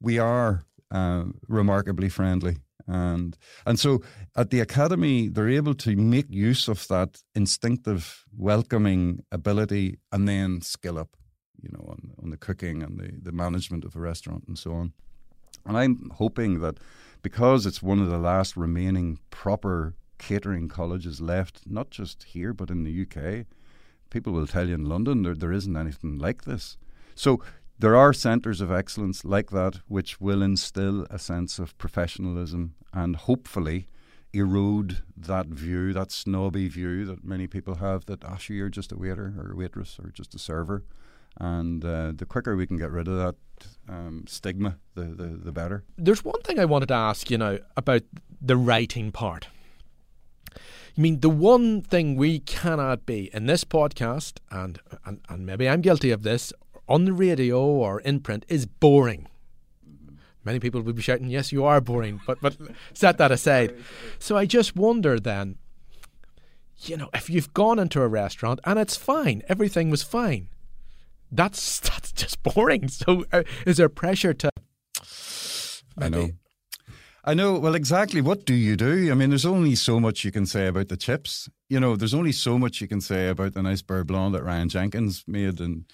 we 0.00 0.18
are 0.18 0.64
uh, 0.90 1.24
remarkably 1.48 2.08
friendly. 2.08 2.56
And 2.86 3.36
and 3.64 3.78
so 3.78 4.02
at 4.34 4.50
the 4.50 4.60
academy, 4.60 5.28
they're 5.28 5.48
able 5.48 5.74
to 5.74 5.96
make 5.96 6.26
use 6.30 6.66
of 6.66 6.88
that 6.88 7.22
instinctive 7.34 8.24
welcoming 8.36 9.24
ability 9.30 9.98
and 10.10 10.28
then 10.28 10.60
skill 10.62 10.98
up, 10.98 11.16
you 11.62 11.68
know, 11.72 11.84
on, 11.88 12.12
on 12.22 12.30
the 12.30 12.36
cooking 12.36 12.82
and 12.82 12.98
the, 12.98 13.12
the 13.22 13.32
management 13.32 13.84
of 13.84 13.94
a 13.94 14.00
restaurant 14.00 14.44
and 14.48 14.58
so 14.58 14.72
on. 14.72 14.92
And 15.66 15.76
I'm 15.76 16.10
hoping 16.16 16.60
that 16.60 16.78
because 17.22 17.66
it's 17.66 17.82
one 17.82 18.00
of 18.00 18.08
the 18.08 18.18
last 18.18 18.56
remaining 18.56 19.18
proper 19.30 19.94
catering 20.18 20.68
colleges 20.68 21.20
left, 21.20 21.62
not 21.66 21.90
just 21.90 22.24
here 22.24 22.52
but 22.52 22.70
in 22.70 22.84
the 22.84 23.02
UK, 23.02 23.46
people 24.10 24.32
will 24.32 24.46
tell 24.46 24.68
you 24.68 24.74
in 24.74 24.84
London 24.84 25.22
there, 25.22 25.34
there 25.34 25.52
isn't 25.52 25.76
anything 25.76 26.18
like 26.18 26.44
this. 26.44 26.76
So 27.14 27.42
there 27.78 27.96
are 27.96 28.12
centres 28.12 28.60
of 28.60 28.70
excellence 28.70 29.24
like 29.24 29.50
that 29.50 29.80
which 29.88 30.20
will 30.20 30.42
instill 30.42 31.06
a 31.08 31.18
sense 31.18 31.58
of 31.58 31.76
professionalism 31.78 32.74
and 32.92 33.16
hopefully 33.16 33.88
erode 34.32 35.02
that 35.16 35.46
view, 35.46 35.92
that 35.92 36.12
snobby 36.12 36.68
view 36.68 37.04
that 37.06 37.24
many 37.24 37.46
people 37.46 37.76
have 37.76 38.06
that, 38.06 38.24
ah, 38.24 38.34
actually, 38.34 38.56
you're 38.56 38.68
just 38.68 38.92
a 38.92 38.96
waiter 38.96 39.34
or 39.38 39.52
a 39.52 39.56
waitress 39.56 39.98
or 39.98 40.10
just 40.10 40.34
a 40.34 40.38
server. 40.38 40.84
And 41.38 41.84
uh, 41.84 42.12
the 42.14 42.26
quicker 42.26 42.56
we 42.56 42.66
can 42.66 42.76
get 42.76 42.90
rid 42.90 43.08
of 43.08 43.16
that 43.16 43.34
um, 43.88 44.24
stigma, 44.26 44.78
the, 44.94 45.02
the, 45.04 45.26
the 45.44 45.52
better. 45.52 45.84
There's 45.96 46.24
one 46.24 46.40
thing 46.42 46.58
I 46.58 46.64
wanted 46.64 46.88
to 46.88 46.94
ask, 46.94 47.30
you 47.30 47.38
know, 47.38 47.58
about 47.76 48.02
the 48.40 48.56
writing 48.56 49.12
part. 49.12 49.48
I 50.96 51.00
mean, 51.00 51.20
the 51.20 51.30
one 51.30 51.82
thing 51.82 52.16
we 52.16 52.40
cannot 52.40 53.06
be 53.06 53.30
in 53.32 53.46
this 53.46 53.64
podcast, 53.64 54.38
and, 54.50 54.80
and, 55.04 55.20
and 55.28 55.46
maybe 55.46 55.68
I'm 55.68 55.80
guilty 55.80 56.10
of 56.10 56.22
this, 56.24 56.52
on 56.88 57.04
the 57.04 57.12
radio 57.12 57.60
or 57.60 58.00
in 58.00 58.20
print 58.20 58.44
is 58.48 58.66
boring. 58.66 59.28
Many 60.44 60.58
people 60.58 60.80
would 60.80 60.96
be 60.96 61.02
shouting, 61.02 61.28
"Yes, 61.28 61.52
you 61.52 61.64
are 61.64 61.80
boring," 61.80 62.20
but 62.26 62.40
but 62.40 62.56
set 62.94 63.18
that 63.18 63.30
aside. 63.30 63.74
So 64.18 64.36
I 64.36 64.46
just 64.46 64.74
wonder 64.74 65.20
then, 65.20 65.56
you 66.78 66.96
know, 66.96 67.10
if 67.14 67.28
you've 67.28 67.52
gone 67.52 67.78
into 67.78 68.00
a 68.00 68.08
restaurant 68.08 68.58
and 68.64 68.78
it's 68.78 68.96
fine, 68.96 69.42
everything 69.48 69.90
was 69.90 70.02
fine, 70.02 70.48
that's 71.32 71.80
that's 71.88 72.12
just 72.12 72.42
boring. 72.42 72.88
So 72.88 73.24
uh, 73.32 73.42
is 73.66 73.76
there 73.76 73.88
pressure 73.88 74.34
to? 74.34 74.50
I 75.98 76.08
know. 76.08 76.30
I 77.22 77.34
know. 77.34 77.58
Well, 77.58 77.74
exactly. 77.74 78.22
What 78.22 78.46
do 78.46 78.54
you 78.54 78.76
do? 78.76 79.10
I 79.10 79.14
mean, 79.14 79.28
there's 79.28 79.44
only 79.44 79.74
so 79.74 80.00
much 80.00 80.24
you 80.24 80.32
can 80.32 80.46
say 80.46 80.66
about 80.66 80.88
the 80.88 80.96
chips. 80.96 81.50
You 81.68 81.78
know, 81.78 81.94
there's 81.94 82.14
only 82.14 82.32
so 82.32 82.58
much 82.58 82.80
you 82.80 82.88
can 82.88 83.02
say 83.02 83.28
about 83.28 83.52
the 83.52 83.62
nice 83.62 83.82
beurre 83.82 84.04
blanc 84.04 84.32
that 84.32 84.42
Ryan 84.42 84.70
Jenkins 84.70 85.24
made 85.26 85.60
and 85.60 85.84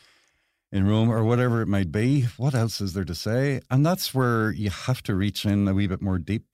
in 0.72 0.86
Rome 0.86 1.10
or 1.10 1.24
whatever 1.24 1.62
it 1.62 1.68
might 1.68 1.90
be. 1.90 2.22
What 2.36 2.54
else 2.54 2.80
is 2.80 2.92
there 2.92 3.04
to 3.04 3.14
say? 3.14 3.60
And 3.70 3.84
that's 3.84 4.14
where 4.14 4.50
you 4.52 4.70
have 4.70 5.02
to 5.04 5.14
reach 5.14 5.44
in 5.44 5.66
a 5.66 5.74
wee 5.74 5.86
bit 5.86 6.02
more 6.02 6.18
deep, 6.18 6.44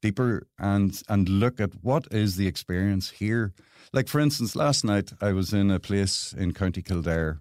deeper, 0.00 0.46
and 0.58 1.00
and 1.08 1.28
look 1.28 1.60
at 1.60 1.72
what 1.82 2.06
is 2.10 2.36
the 2.36 2.46
experience 2.46 3.10
here. 3.10 3.52
Like 3.92 4.08
for 4.08 4.20
instance, 4.20 4.56
last 4.56 4.84
night 4.84 5.12
I 5.20 5.32
was 5.32 5.52
in 5.52 5.70
a 5.70 5.80
place 5.80 6.32
in 6.32 6.54
County 6.54 6.82
Kildare, 6.82 7.40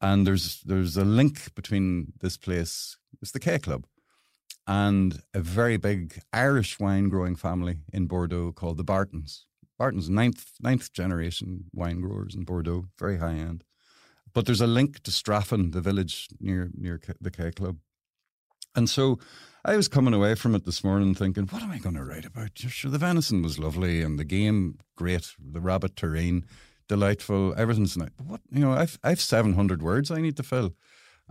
and 0.00 0.26
there's 0.26 0.60
there's 0.62 0.96
a 0.96 1.04
link 1.04 1.54
between 1.54 2.12
this 2.20 2.36
place, 2.36 2.96
it's 3.22 3.32
the 3.32 3.40
K 3.40 3.58
Club, 3.58 3.86
and 4.66 5.20
a 5.34 5.40
very 5.40 5.76
big 5.76 6.20
Irish 6.32 6.78
wine 6.78 7.08
growing 7.08 7.36
family 7.36 7.78
in 7.92 8.06
Bordeaux 8.06 8.52
called 8.52 8.76
the 8.76 8.84
Bartons. 8.84 9.46
Bartons, 9.78 10.08
ninth 10.08 10.52
ninth 10.60 10.92
generation 10.92 11.64
wine 11.72 12.00
growers 12.00 12.34
in 12.34 12.44
Bordeaux, 12.44 12.86
very 12.98 13.18
high 13.18 13.34
end. 13.34 13.64
But 14.32 14.46
there's 14.46 14.60
a 14.60 14.66
link 14.66 15.02
to 15.04 15.10
Straffan, 15.10 15.72
the 15.72 15.80
village 15.80 16.28
near 16.40 16.70
near 16.74 17.00
the 17.20 17.30
K 17.30 17.50
Club. 17.50 17.78
And 18.74 18.90
so 18.90 19.18
I 19.64 19.76
was 19.76 19.88
coming 19.88 20.12
away 20.12 20.34
from 20.34 20.54
it 20.54 20.66
this 20.66 20.84
morning 20.84 21.14
thinking, 21.14 21.46
what 21.46 21.62
am 21.62 21.70
I 21.70 21.78
going 21.78 21.94
to 21.94 22.04
write 22.04 22.26
about? 22.26 22.50
Sure, 22.54 22.90
the 22.90 22.98
venison 22.98 23.42
was 23.42 23.58
lovely 23.58 24.02
and 24.02 24.18
the 24.18 24.24
game 24.24 24.78
great, 24.96 25.34
the 25.38 25.60
rabbit 25.60 25.96
terrine 25.96 26.44
delightful, 26.88 27.54
everything's 27.56 27.96
nice. 27.96 28.10
What 28.24 28.40
you 28.50 28.60
know, 28.60 28.72
I've 28.72 28.98
I've 29.02 29.20
seven 29.20 29.54
hundred 29.54 29.82
words 29.82 30.10
I 30.10 30.20
need 30.20 30.36
to 30.36 30.42
fill, 30.42 30.74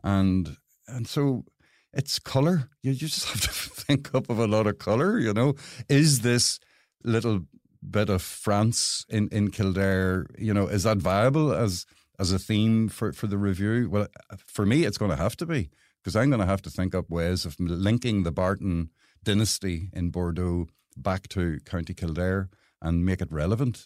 and 0.04 0.58
and 0.88 1.08
so 1.08 1.46
it's 1.94 2.20
color. 2.20 2.70
You 2.82 2.94
just 2.94 3.26
have 3.30 3.42
to 3.42 3.50
think 3.50 4.14
up 4.14 4.30
of 4.30 4.40
a 4.40 4.48
lot 4.48 4.68
of 4.68 4.78
color. 4.78 5.20
You 5.20 5.34
know, 5.34 5.56
is 5.90 6.22
this 6.22 6.60
little 7.04 7.42
bit 7.82 8.10
of 8.10 8.22
France 8.22 9.06
in 9.10 9.30
in 9.30 9.52
Kildare? 9.52 10.28
You 10.38 10.54
know, 10.54 10.68
is 10.68 10.84
that 10.84 10.98
viable 10.98 11.54
as 11.54 11.86
as 12.20 12.32
a 12.32 12.40
theme 12.40 12.88
for, 12.88 13.12
for 13.14 13.28
the 13.28 13.38
review? 13.38 13.90
Well, 13.90 14.08
for 14.38 14.66
me, 14.66 14.86
it's 14.86 14.98
going 14.98 15.12
to 15.12 15.18
have 15.18 15.36
to 15.38 15.46
be 15.46 15.70
because 16.02 16.16
I'm 16.16 16.30
going 16.30 16.40
to 16.40 16.46
have 16.46 16.62
to 16.64 16.70
think 16.70 16.96
up 16.96 17.10
ways 17.10 17.46
of 17.46 17.60
linking 17.60 18.24
the 18.24 18.32
Barton 18.32 18.90
dynasty 19.24 19.90
in 19.94 20.12
Bordeaux 20.12 20.68
back 20.96 21.28
to 21.30 21.60
County 21.66 21.94
Kildare 21.94 22.50
and 22.82 23.06
make 23.06 23.22
it 23.22 23.32
relevant. 23.32 23.86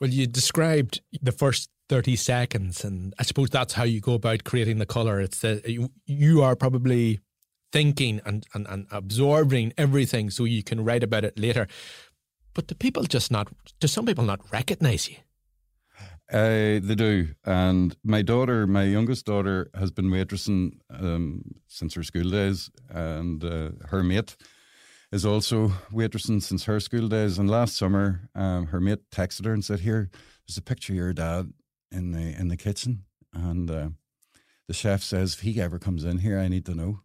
Well, 0.00 0.10
you 0.10 0.26
described 0.26 1.00
the 1.22 1.32
first 1.32 1.70
30 1.88 2.16
seconds, 2.16 2.84
and 2.84 3.14
I 3.18 3.22
suppose 3.22 3.50
that's 3.50 3.74
how 3.74 3.84
you 3.84 4.00
go 4.00 4.14
about 4.14 4.44
creating 4.44 4.78
the 4.78 4.86
colour. 4.86 5.20
It's 5.20 5.40
that 5.40 5.68
you, 5.68 5.90
you 6.06 6.42
are 6.42 6.56
probably 6.56 7.20
thinking 7.72 8.20
and, 8.24 8.46
and, 8.54 8.66
and 8.68 8.86
absorbing 8.90 9.72
everything 9.76 10.30
so 10.30 10.44
you 10.44 10.62
can 10.62 10.84
write 10.84 11.02
about 11.02 11.24
it 11.24 11.38
later. 11.38 11.66
But 12.54 12.68
do 12.68 12.74
people 12.74 13.02
just 13.04 13.30
not, 13.30 13.48
do 13.80 13.88
some 13.88 14.06
people 14.06 14.24
not 14.24 14.40
recognize 14.52 15.08
you? 15.08 15.16
Uh, 16.32 16.80
they 16.82 16.94
do. 16.94 17.28
And 17.44 17.96
my 18.02 18.22
daughter, 18.22 18.66
my 18.66 18.84
youngest 18.84 19.26
daughter, 19.26 19.70
has 19.74 19.90
been 19.90 20.06
waitressing 20.06 20.78
um, 20.90 21.42
since 21.66 21.94
her 21.94 22.02
school 22.02 22.30
days, 22.30 22.70
and 22.88 23.44
uh, 23.44 23.70
her 23.88 24.02
mate 24.02 24.36
is 25.12 25.24
also 25.24 25.68
waitressing 25.92 26.42
since 26.42 26.64
her 26.64 26.80
school 26.80 27.08
days. 27.08 27.38
And 27.38 27.50
last 27.50 27.76
summer, 27.76 28.28
um, 28.34 28.66
her 28.66 28.80
mate 28.80 29.10
texted 29.10 29.44
her 29.46 29.52
and 29.52 29.64
said, 29.64 29.80
"Here, 29.80 30.10
there's 30.46 30.58
a 30.58 30.62
picture 30.62 30.92
of 30.92 30.96
your 30.96 31.12
dad 31.12 31.52
in 31.90 32.12
the 32.12 32.38
in 32.38 32.48
the 32.48 32.56
kitchen, 32.56 33.04
and 33.32 33.70
uh, 33.70 33.88
the 34.68 34.74
chef 34.74 35.02
says 35.02 35.34
if 35.34 35.40
he 35.40 35.60
ever 35.60 35.78
comes 35.78 36.04
in 36.04 36.18
here, 36.18 36.38
I 36.38 36.48
need 36.48 36.66
to 36.66 36.74
know." 36.74 37.00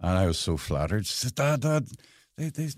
And 0.00 0.16
I 0.16 0.26
was 0.26 0.38
so 0.38 0.56
flattered. 0.56 1.06
She 1.06 1.14
said, 1.14 1.34
"Dad, 1.34 1.60
Dad, 1.60 1.88
they, 2.36 2.50
they 2.50 2.68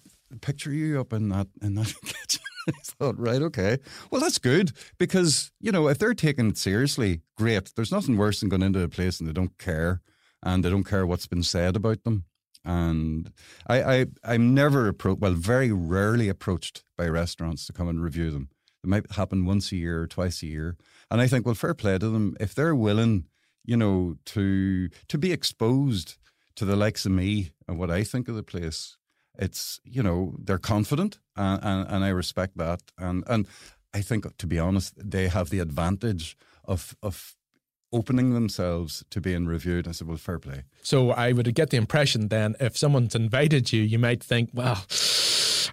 picture 0.40 0.72
you 0.72 1.00
up 1.00 1.12
in 1.12 1.28
that 1.30 1.48
in 1.62 1.74
that 1.74 1.94
kitchen." 2.04 2.40
I 2.68 2.72
thought, 2.82 3.18
right, 3.18 3.42
okay. 3.42 3.78
Well, 4.10 4.20
that's 4.20 4.38
good 4.38 4.72
because, 4.98 5.50
you 5.60 5.72
know, 5.72 5.88
if 5.88 5.98
they're 5.98 6.14
taking 6.14 6.50
it 6.50 6.58
seriously, 6.58 7.22
great. 7.36 7.72
There's 7.74 7.92
nothing 7.92 8.16
worse 8.16 8.40
than 8.40 8.48
going 8.48 8.62
into 8.62 8.82
a 8.82 8.88
place 8.88 9.18
and 9.18 9.28
they 9.28 9.32
don't 9.32 9.56
care 9.58 10.02
and 10.42 10.64
they 10.64 10.70
don't 10.70 10.84
care 10.84 11.06
what's 11.06 11.26
been 11.26 11.42
said 11.42 11.76
about 11.76 12.04
them. 12.04 12.24
And 12.64 13.32
I, 13.66 13.82
I, 13.82 14.06
I'm 14.24 14.54
never 14.54 14.88
approached, 14.88 15.20
well, 15.20 15.32
very 15.32 15.72
rarely 15.72 16.28
approached 16.28 16.82
by 16.96 17.08
restaurants 17.08 17.66
to 17.66 17.72
come 17.72 17.88
and 17.88 18.02
review 18.02 18.30
them. 18.30 18.50
It 18.82 18.88
might 18.88 19.12
happen 19.12 19.46
once 19.46 19.72
a 19.72 19.76
year 19.76 20.02
or 20.02 20.06
twice 20.06 20.42
a 20.42 20.46
year. 20.46 20.76
And 21.10 21.20
I 21.20 21.26
think, 21.26 21.46
well, 21.46 21.54
fair 21.54 21.74
play 21.74 21.98
to 21.98 22.08
them. 22.08 22.36
If 22.40 22.54
they're 22.54 22.74
willing, 22.74 23.26
you 23.64 23.76
know, 23.76 24.16
to 24.26 24.88
to 25.08 25.18
be 25.18 25.32
exposed 25.32 26.16
to 26.56 26.64
the 26.64 26.76
likes 26.76 27.06
of 27.06 27.12
me 27.12 27.52
and 27.68 27.78
what 27.78 27.90
I 27.90 28.04
think 28.04 28.28
of 28.28 28.36
the 28.36 28.42
place, 28.42 28.96
it's 29.38 29.80
you 29.84 30.02
know 30.02 30.34
they're 30.38 30.58
confident 30.58 31.18
and, 31.36 31.60
and, 31.62 31.88
and 31.88 32.04
I 32.04 32.08
respect 32.08 32.56
that 32.58 32.82
and 32.98 33.24
and 33.26 33.46
I 33.92 34.02
think 34.02 34.36
to 34.36 34.46
be 34.46 34.58
honest 34.58 34.94
they 34.96 35.28
have 35.28 35.50
the 35.50 35.60
advantage 35.60 36.36
of 36.64 36.94
of 37.02 37.36
opening 37.92 38.34
themselves 38.34 39.04
to 39.10 39.20
being 39.20 39.46
reviewed. 39.46 39.88
I 39.88 39.92
said, 39.92 40.06
well, 40.06 40.16
fair 40.16 40.38
play. 40.38 40.62
So 40.82 41.10
I 41.10 41.32
would 41.32 41.52
get 41.54 41.70
the 41.70 41.76
impression 41.76 42.28
then 42.28 42.54
if 42.60 42.76
someone's 42.76 43.14
invited 43.14 43.72
you, 43.72 43.82
you 43.82 43.98
might 43.98 44.22
think, 44.22 44.50
well, 44.52 44.84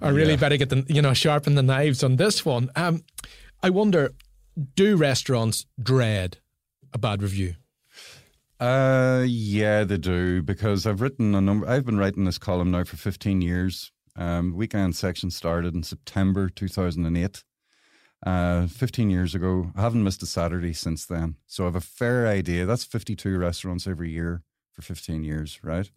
I 0.02 0.10
really 0.10 0.32
Yeah. 0.32 0.38
better 0.38 0.58
get 0.58 0.70
the 0.70 0.86
you 0.88 1.02
know 1.02 1.14
sharpen 1.14 1.56
the 1.56 1.64
knives 1.64 2.04
on 2.04 2.16
this 2.18 2.46
one. 2.46 2.70
Um, 2.76 3.04
I 3.64 3.70
wonder, 3.70 4.14
do 4.76 4.96
restaurants 4.96 5.66
dread 5.82 6.38
a 6.94 6.98
bad 6.98 7.22
review? 7.22 7.56
Uh, 8.60 9.24
yeah, 9.28 9.84
they 9.84 9.98
do 9.98 10.42
because 10.42 10.88
I've 10.88 11.02
written 11.02 11.36
a 11.36 11.42
number. 11.42 11.68
I've 11.68 11.86
been 11.86 11.98
writing 11.98 12.26
this 12.26 12.38
column 12.40 12.72
now 12.72 12.84
for 12.84 12.98
15 12.98 13.42
years. 13.42 13.92
Um, 14.16 14.56
weekend 14.56 14.96
section 14.96 15.30
started 15.30 15.76
in 15.76 15.84
September 15.84 16.50
2008. 16.50 17.44
Uh, 18.26 18.66
15 18.66 19.12
years 19.12 19.36
ago. 19.36 19.72
I 19.76 19.82
haven't 19.82 20.04
missed 20.04 20.24
a 20.24 20.26
Saturday 20.26 20.74
since 20.74 21.06
then. 21.06 21.36
So 21.46 21.64
I 21.64 21.68
have 21.68 21.76
a 21.76 21.82
fair 21.82 22.28
idea. 22.28 22.66
That's 22.66 22.84
52 22.84 23.38
restaurants 23.38 23.86
every 23.86 24.10
year 24.10 24.42
for 24.74 24.82
15 24.82 25.24
years, 25.24 25.60
right? 25.64 25.90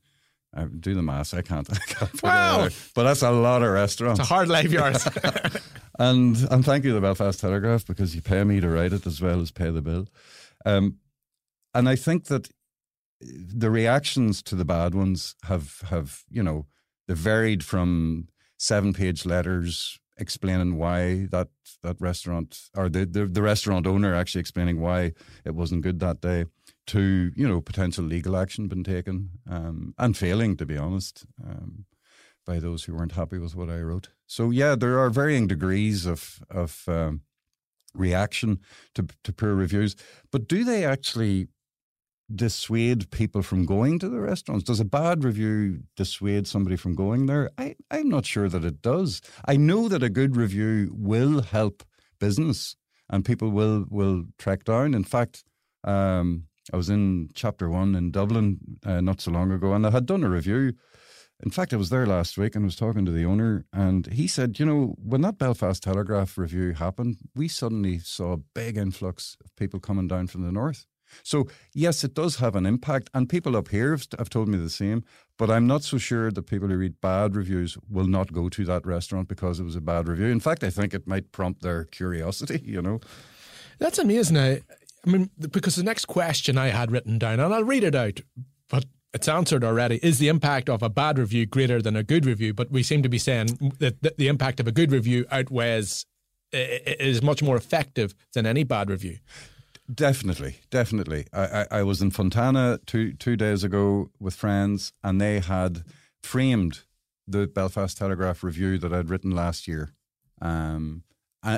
I 0.55 0.65
do 0.65 0.95
the 0.95 1.03
maths. 1.03 1.33
I 1.33 1.43
can't. 1.43 1.69
I 1.73 1.79
can't 1.87 2.23
Wow. 2.23 2.69
But 2.95 3.05
that's 3.05 3.23
a 3.23 3.31
lot 3.31 3.63
of 3.63 3.71
restaurants. 3.71 4.21
It's 4.21 4.31
a 4.31 4.35
hard 4.35 4.49
life, 4.49 4.71
yours. 4.71 5.07
and 5.99 6.37
and 6.51 6.65
thank 6.65 6.85
you, 6.85 6.93
the 6.93 7.01
Belfast 7.01 7.41
Telegraph, 7.41 7.87
because 7.87 8.15
you 8.15 8.21
pay 8.21 8.45
me 8.45 8.61
to 8.61 8.69
write 8.69 8.93
it 8.93 9.07
as 9.07 9.21
well 9.21 9.41
as 9.41 9.51
pay 9.51 9.71
the 9.71 9.83
bill. 9.83 10.09
Um, 10.67 10.97
and 11.73 11.89
I 11.89 11.97
think 11.97 12.25
that 12.25 12.49
the 13.21 13.71
reactions 13.71 14.43
to 14.43 14.55
the 14.55 14.65
bad 14.65 14.95
ones 14.95 15.37
have 15.45 15.83
have 15.89 16.25
you 16.31 16.43
know 16.43 16.67
they've 17.07 17.17
varied 17.17 17.63
from 17.65 18.29
seven 18.59 18.93
page 18.93 19.25
letters 19.25 20.00
explaining 20.21 20.77
why 20.77 21.27
that 21.31 21.49
that 21.83 22.01
restaurant 22.01 22.69
or 22.77 22.89
the, 22.89 23.07
the 23.07 23.27
the 23.27 23.43
restaurant 23.43 23.87
owner 23.87 24.15
actually 24.15 24.41
explaining 24.41 24.81
why 24.81 25.13
it 25.45 25.55
wasn't 25.55 25.83
good 25.83 26.01
that 26.01 26.21
day 26.21 26.45
to 26.87 27.33
you 27.35 27.49
know 27.49 27.61
potential 27.61 28.05
legal 28.05 28.37
action 28.37 28.69
been 28.69 28.85
taken 28.85 29.31
um, 29.49 29.95
and 29.99 30.17
failing 30.17 30.57
to 30.57 30.67
be 30.67 30.77
honest 30.77 31.27
um, 31.45 31.87
by 32.47 32.59
those 32.59 32.85
who 32.85 32.95
weren't 32.95 33.13
happy 33.13 33.39
with 33.39 33.55
what 33.55 33.71
I 33.71 33.81
wrote. 33.81 34.09
So 34.27 34.51
yeah, 34.51 34.75
there 34.75 34.99
are 34.99 35.11
varying 35.11 35.47
degrees 35.47 36.07
of 36.07 36.41
of 36.51 36.85
um, 36.89 37.23
reaction 37.95 38.61
to 38.95 39.07
to 39.25 39.33
poor 39.33 39.55
reviews, 39.55 39.97
but 40.31 40.49
do 40.49 40.65
they 40.65 40.85
actually 40.85 41.49
dissuade 42.35 43.11
people 43.11 43.43
from 43.43 43.67
going 43.67 43.99
to 43.99 44.09
the 44.09 44.21
restaurants? 44.21 44.65
Does 44.65 44.81
a 44.81 44.85
bad 44.85 45.25
review 45.25 45.83
dissuade 45.97 46.47
somebody 46.47 46.77
from 46.77 46.95
going 46.95 47.27
there? 47.27 47.51
I, 47.59 47.77
I'm 47.91 48.09
not 48.09 48.27
sure 48.27 48.49
that 48.49 48.65
it 48.65 48.83
does. 48.83 49.21
I 49.47 49.57
know 49.57 49.89
that 49.89 50.03
a 50.03 50.11
good 50.11 50.37
review 50.37 50.93
will 50.95 51.43
help 51.43 51.83
business 52.19 52.77
and 53.09 53.25
people 53.25 53.51
will 53.51 53.87
will 53.89 54.25
track 54.39 54.65
down. 54.65 54.95
In 54.95 55.05
fact, 55.05 55.45
um, 55.85 56.45
I 56.73 56.77
was 56.77 56.89
in 56.89 57.31
chapter 57.35 57.69
one 57.69 57.95
in 57.95 58.11
Dublin 58.11 58.59
uh, 58.85 59.01
not 59.01 59.21
so 59.21 59.31
long 59.31 59.51
ago 59.51 59.73
and 59.73 59.87
I 59.87 59.91
had 59.91 60.07
done 60.07 60.25
a 60.25 60.31
review. 60.31 60.75
In 61.43 61.51
fact, 61.51 61.73
I 61.73 61.77
was 61.77 61.89
there 61.89 62.07
last 62.07 62.37
week 62.37 62.55
and 62.55 62.67
was 62.67 62.77
talking 62.77 63.07
to 63.07 63.11
the 63.11 63.25
owner, 63.25 63.65
and 63.73 64.07
he 64.09 64.27
said, 64.27 64.59
you 64.59 64.67
know, 64.67 64.95
when 64.99 65.23
that 65.23 65.39
Belfast 65.39 65.83
Telegraph 65.83 66.37
review 66.37 66.75
happened, 66.75 67.17
we 67.35 67.49
suddenly 67.49 67.99
saw 67.99 68.35
a 68.35 68.37
big 68.37 68.77
influx 68.77 69.39
of 69.43 69.57
people 69.57 69.81
coming 69.81 70.07
down 70.07 70.27
from 70.27 70.43
the 70.43 70.53
north. 70.53 70.85
So, 71.23 71.49
yes, 71.75 72.05
it 72.05 72.15
does 72.15 72.37
have 72.37 72.57
an 72.57 72.67
impact, 72.67 73.11
and 73.15 73.29
people 73.29 73.57
up 73.57 73.69
here 73.69 73.93
have, 73.93 74.07
have 74.19 74.31
told 74.31 74.49
me 74.49 74.59
the 74.59 74.71
same, 74.71 75.05
but 75.37 75.51
I'm 75.51 75.67
not 75.67 75.83
so 75.83 75.99
sure 75.99 76.31
that 76.31 76.43
people 76.47 76.69
who 76.69 76.77
read 76.77 77.01
bad 77.01 77.37
reviews 77.37 77.77
will 77.89 78.07
not 78.07 78.33
go 78.33 78.49
to 78.49 78.65
that 78.67 78.87
restaurant 78.87 79.29
because 79.29 79.61
it 79.61 79.65
was 79.65 79.77
a 79.77 79.81
bad 79.81 80.09
review. 80.09 80.27
In 80.27 80.41
fact, 80.41 80.65
I 80.65 80.71
think 80.71 80.95
it 80.95 81.07
might 81.07 81.33
prompt 81.33 81.63
their 81.63 81.85
curiosity, 81.85 82.61
you 82.65 82.83
know. 82.83 83.01
That's 83.79 83.99
amazing. 83.99 84.37
I, 84.37 84.61
I 85.07 85.11
mean, 85.11 85.31
because 85.39 85.77
the 85.77 85.83
next 85.83 86.07
question 86.07 86.59
I 86.59 86.69
had 86.69 86.91
written 86.91 87.19
down, 87.19 87.41
and 87.41 87.55
I'll 87.55 87.65
read 87.65 87.85
it 87.85 87.95
out, 87.95 88.21
but 88.69 88.85
it's 89.13 89.29
answered 89.29 89.65
already. 89.65 89.99
Is 90.03 90.19
the 90.19 90.29
impact 90.29 90.69
of 90.69 90.83
a 90.83 90.89
bad 90.89 91.19
review 91.19 91.47
greater 91.47 91.83
than 91.83 91.97
a 91.97 92.03
good 92.03 92.27
review? 92.27 92.55
But 92.55 92.71
we 92.71 92.83
seem 92.83 93.03
to 93.03 93.09
be 93.09 93.19
saying 93.19 93.73
that 93.79 94.03
the- 94.03 94.29
impact 94.29 94.61
of 94.61 94.69
a 94.69 94.73
good 94.73 94.93
review 94.93 95.27
outweighs, 95.31 96.07
is 96.53 97.23
much 97.23 97.43
more 97.43 97.57
effective 97.57 98.15
than 98.35 98.45
any 98.45 98.65
bad 98.65 98.91
review. 98.91 99.19
Definitely, 99.93 100.57
definitely. 100.71 101.27
I, 101.33 101.43
I, 101.43 101.67
I 101.79 101.83
was 101.83 102.03
in 102.03 102.11
Fontana 102.11 102.79
two 102.87 103.15
two 103.15 103.37
days 103.37 103.65
ago 103.65 104.11
with 104.21 104.35
friends, 104.35 104.93
and 105.03 105.21
they 105.21 105.41
had 105.41 105.85
framed 106.23 106.81
the 107.27 107.47
Belfast 107.47 107.97
Telegraph 107.97 108.45
review 108.45 108.79
that 108.79 108.93
I'd 108.93 109.09
written 109.09 109.31
last 109.31 109.67
year, 109.67 109.95
um, 110.43 111.03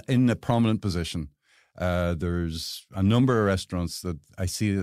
in 0.09 0.31
a 0.31 0.37
prominent 0.37 0.81
position. 0.81 1.29
Uh, 1.77 2.15
there's 2.15 2.87
a 2.95 3.03
number 3.03 3.41
of 3.41 3.47
restaurants 3.47 4.01
that 4.03 4.19
I 4.39 4.47
see. 4.47 4.83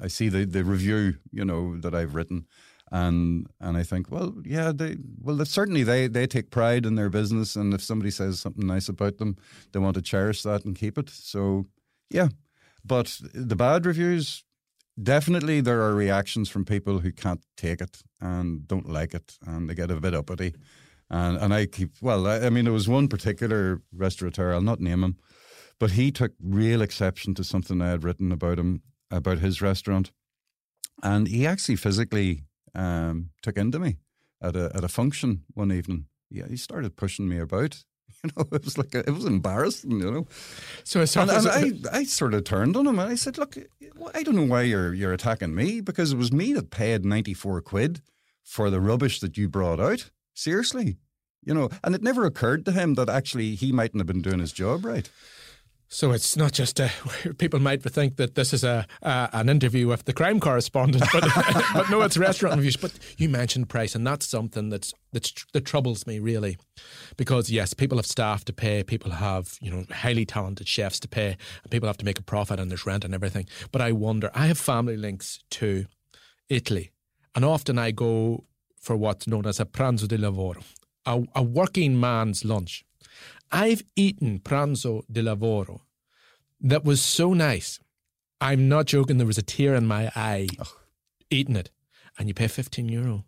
I 0.00 0.08
see 0.08 0.28
the, 0.28 0.44
the 0.44 0.64
review, 0.64 1.14
you 1.32 1.44
know, 1.44 1.76
that 1.78 1.94
I've 1.94 2.14
written, 2.14 2.46
and 2.92 3.46
and 3.58 3.76
I 3.76 3.84
think, 3.84 4.10
well, 4.10 4.34
yeah, 4.44 4.72
they 4.74 4.96
well, 5.20 5.44
certainly 5.44 5.82
they 5.82 6.08
they 6.08 6.26
take 6.26 6.50
pride 6.50 6.84
in 6.84 6.94
their 6.94 7.10
business, 7.10 7.56
and 7.56 7.72
if 7.72 7.82
somebody 7.82 8.10
says 8.10 8.38
something 8.40 8.66
nice 8.66 8.88
about 8.88 9.18
them, 9.18 9.36
they 9.72 9.78
want 9.78 9.94
to 9.94 10.02
cherish 10.02 10.42
that 10.42 10.64
and 10.64 10.76
keep 10.76 10.98
it. 10.98 11.08
So, 11.08 11.66
yeah. 12.10 12.28
But 12.84 13.20
the 13.34 13.56
bad 13.56 13.86
reviews, 13.86 14.44
definitely 15.00 15.60
there 15.60 15.82
are 15.82 15.94
reactions 15.94 16.48
from 16.48 16.64
people 16.64 17.00
who 17.00 17.12
can't 17.12 17.44
take 17.56 17.80
it 17.80 18.02
and 18.20 18.66
don't 18.66 18.88
like 18.88 19.14
it, 19.14 19.38
and 19.46 19.68
they 19.68 19.74
get 19.74 19.90
a 19.90 20.00
bit 20.00 20.14
uppity. 20.14 20.54
And 21.08 21.36
and 21.38 21.52
I 21.52 21.66
keep 21.66 21.90
well, 22.00 22.26
I, 22.26 22.46
I 22.46 22.50
mean, 22.50 22.64
there 22.64 22.72
was 22.72 22.88
one 22.88 23.08
particular 23.08 23.82
restaurateur, 23.92 24.52
I'll 24.52 24.62
not 24.62 24.80
name 24.80 25.02
him, 25.02 25.16
but 25.78 25.92
he 25.92 26.12
took 26.12 26.32
real 26.40 26.82
exception 26.82 27.34
to 27.34 27.44
something 27.44 27.82
I 27.82 27.90
had 27.90 28.04
written 28.04 28.32
about 28.32 28.58
him 28.58 28.82
about 29.10 29.38
his 29.38 29.60
restaurant, 29.60 30.12
and 31.02 31.26
he 31.26 31.46
actually 31.46 31.76
physically 31.76 32.44
um, 32.74 33.30
took 33.42 33.56
into 33.56 33.78
me 33.78 33.98
at 34.40 34.56
a 34.56 34.70
at 34.74 34.84
a 34.84 34.88
function 34.88 35.44
one 35.54 35.72
evening. 35.72 36.06
Yeah, 36.30 36.46
he 36.48 36.56
started 36.56 36.96
pushing 36.96 37.28
me 37.28 37.38
about. 37.40 37.84
You 38.24 38.30
know, 38.36 38.46
it 38.52 38.64
was 38.64 38.76
like 38.76 38.94
a, 38.94 38.98
it 38.98 39.14
was 39.14 39.24
embarrassing. 39.24 39.92
You 39.92 40.10
know, 40.10 40.26
So 40.84 41.22
and, 41.22 41.30
and 41.30 41.88
I, 41.90 42.00
I 42.00 42.04
sort 42.04 42.34
of 42.34 42.44
turned 42.44 42.76
on 42.76 42.86
him 42.86 42.98
and 42.98 43.10
I 43.10 43.14
said, 43.14 43.38
"Look, 43.38 43.56
I 44.14 44.22
don't 44.22 44.36
know 44.36 44.44
why 44.44 44.62
you're 44.62 44.92
you're 44.92 45.14
attacking 45.14 45.54
me 45.54 45.80
because 45.80 46.12
it 46.12 46.18
was 46.18 46.30
me 46.30 46.52
that 46.52 46.70
paid 46.70 47.04
ninety 47.04 47.32
four 47.32 47.60
quid 47.62 48.02
for 48.42 48.68
the 48.68 48.80
rubbish 48.80 49.20
that 49.20 49.38
you 49.38 49.48
brought 49.48 49.80
out. 49.80 50.10
Seriously, 50.34 50.98
you 51.42 51.54
know." 51.54 51.70
And 51.82 51.94
it 51.94 52.02
never 52.02 52.26
occurred 52.26 52.66
to 52.66 52.72
him 52.72 52.92
that 52.94 53.08
actually 53.08 53.54
he 53.54 53.72
mightn't 53.72 54.00
have 54.00 54.06
been 54.06 54.22
doing 54.22 54.40
his 54.40 54.52
job 54.52 54.84
right. 54.84 55.08
So 55.92 56.12
it's 56.12 56.36
not 56.36 56.52
just 56.52 56.80
uh, 56.80 56.88
a, 57.24 57.34
people 57.38 57.58
might 57.58 57.82
think 57.82 58.14
that 58.16 58.36
this 58.36 58.52
is 58.52 58.62
a, 58.62 58.86
a 59.02 59.28
an 59.32 59.48
interview 59.48 59.88
with 59.88 60.04
the 60.04 60.12
crime 60.12 60.38
correspondent, 60.38 61.04
but 61.12 61.24
but 61.74 61.90
no, 61.90 62.00
it's 62.02 62.16
restaurant 62.16 62.54
reviews. 62.54 62.76
But 62.76 62.92
you 63.18 63.28
mentioned 63.28 63.68
price, 63.68 63.96
and 63.96 64.06
that's 64.06 64.24
something 64.28 64.68
that's 64.68 64.94
that's 65.12 65.44
that 65.52 65.64
troubles 65.64 66.06
me 66.06 66.20
really, 66.20 66.58
because 67.16 67.50
yes, 67.50 67.74
people 67.74 67.98
have 67.98 68.06
staff 68.06 68.44
to 68.44 68.52
pay, 68.52 68.84
people 68.84 69.10
have 69.10 69.58
you 69.60 69.68
know 69.68 69.84
highly 69.90 70.24
talented 70.24 70.68
chefs 70.68 71.00
to 71.00 71.08
pay, 71.08 71.36
and 71.64 71.70
people 71.72 71.88
have 71.88 71.98
to 71.98 72.04
make 72.04 72.20
a 72.20 72.22
profit, 72.22 72.60
and 72.60 72.70
there's 72.70 72.86
rent 72.86 73.04
and 73.04 73.12
everything. 73.12 73.48
But 73.72 73.82
I 73.82 73.90
wonder, 73.90 74.30
I 74.32 74.46
have 74.46 74.58
family 74.58 74.96
links 74.96 75.40
to 75.50 75.86
Italy, 76.48 76.92
and 77.34 77.44
often 77.44 77.78
I 77.78 77.90
go 77.90 78.44
for 78.80 78.96
what's 78.96 79.26
known 79.26 79.44
as 79.44 79.58
a 79.58 79.64
pranzo 79.64 80.06
di 80.06 80.18
lavoro, 80.18 80.62
a, 81.04 81.20
a 81.34 81.42
working 81.42 81.98
man's 81.98 82.44
lunch. 82.44 82.84
I've 83.52 83.82
eaten 83.96 84.40
pranzo 84.40 85.02
di 85.10 85.22
lavoro 85.22 85.80
that 86.60 86.84
was 86.84 87.00
so 87.00 87.32
nice. 87.32 87.80
I'm 88.40 88.68
not 88.68 88.86
joking. 88.86 89.18
There 89.18 89.26
was 89.26 89.38
a 89.38 89.42
tear 89.42 89.74
in 89.74 89.86
my 89.86 90.10
eye 90.14 90.48
eating 91.30 91.56
it, 91.56 91.70
and 92.18 92.28
you 92.28 92.34
pay 92.34 92.48
15 92.48 92.88
euro. 92.88 93.24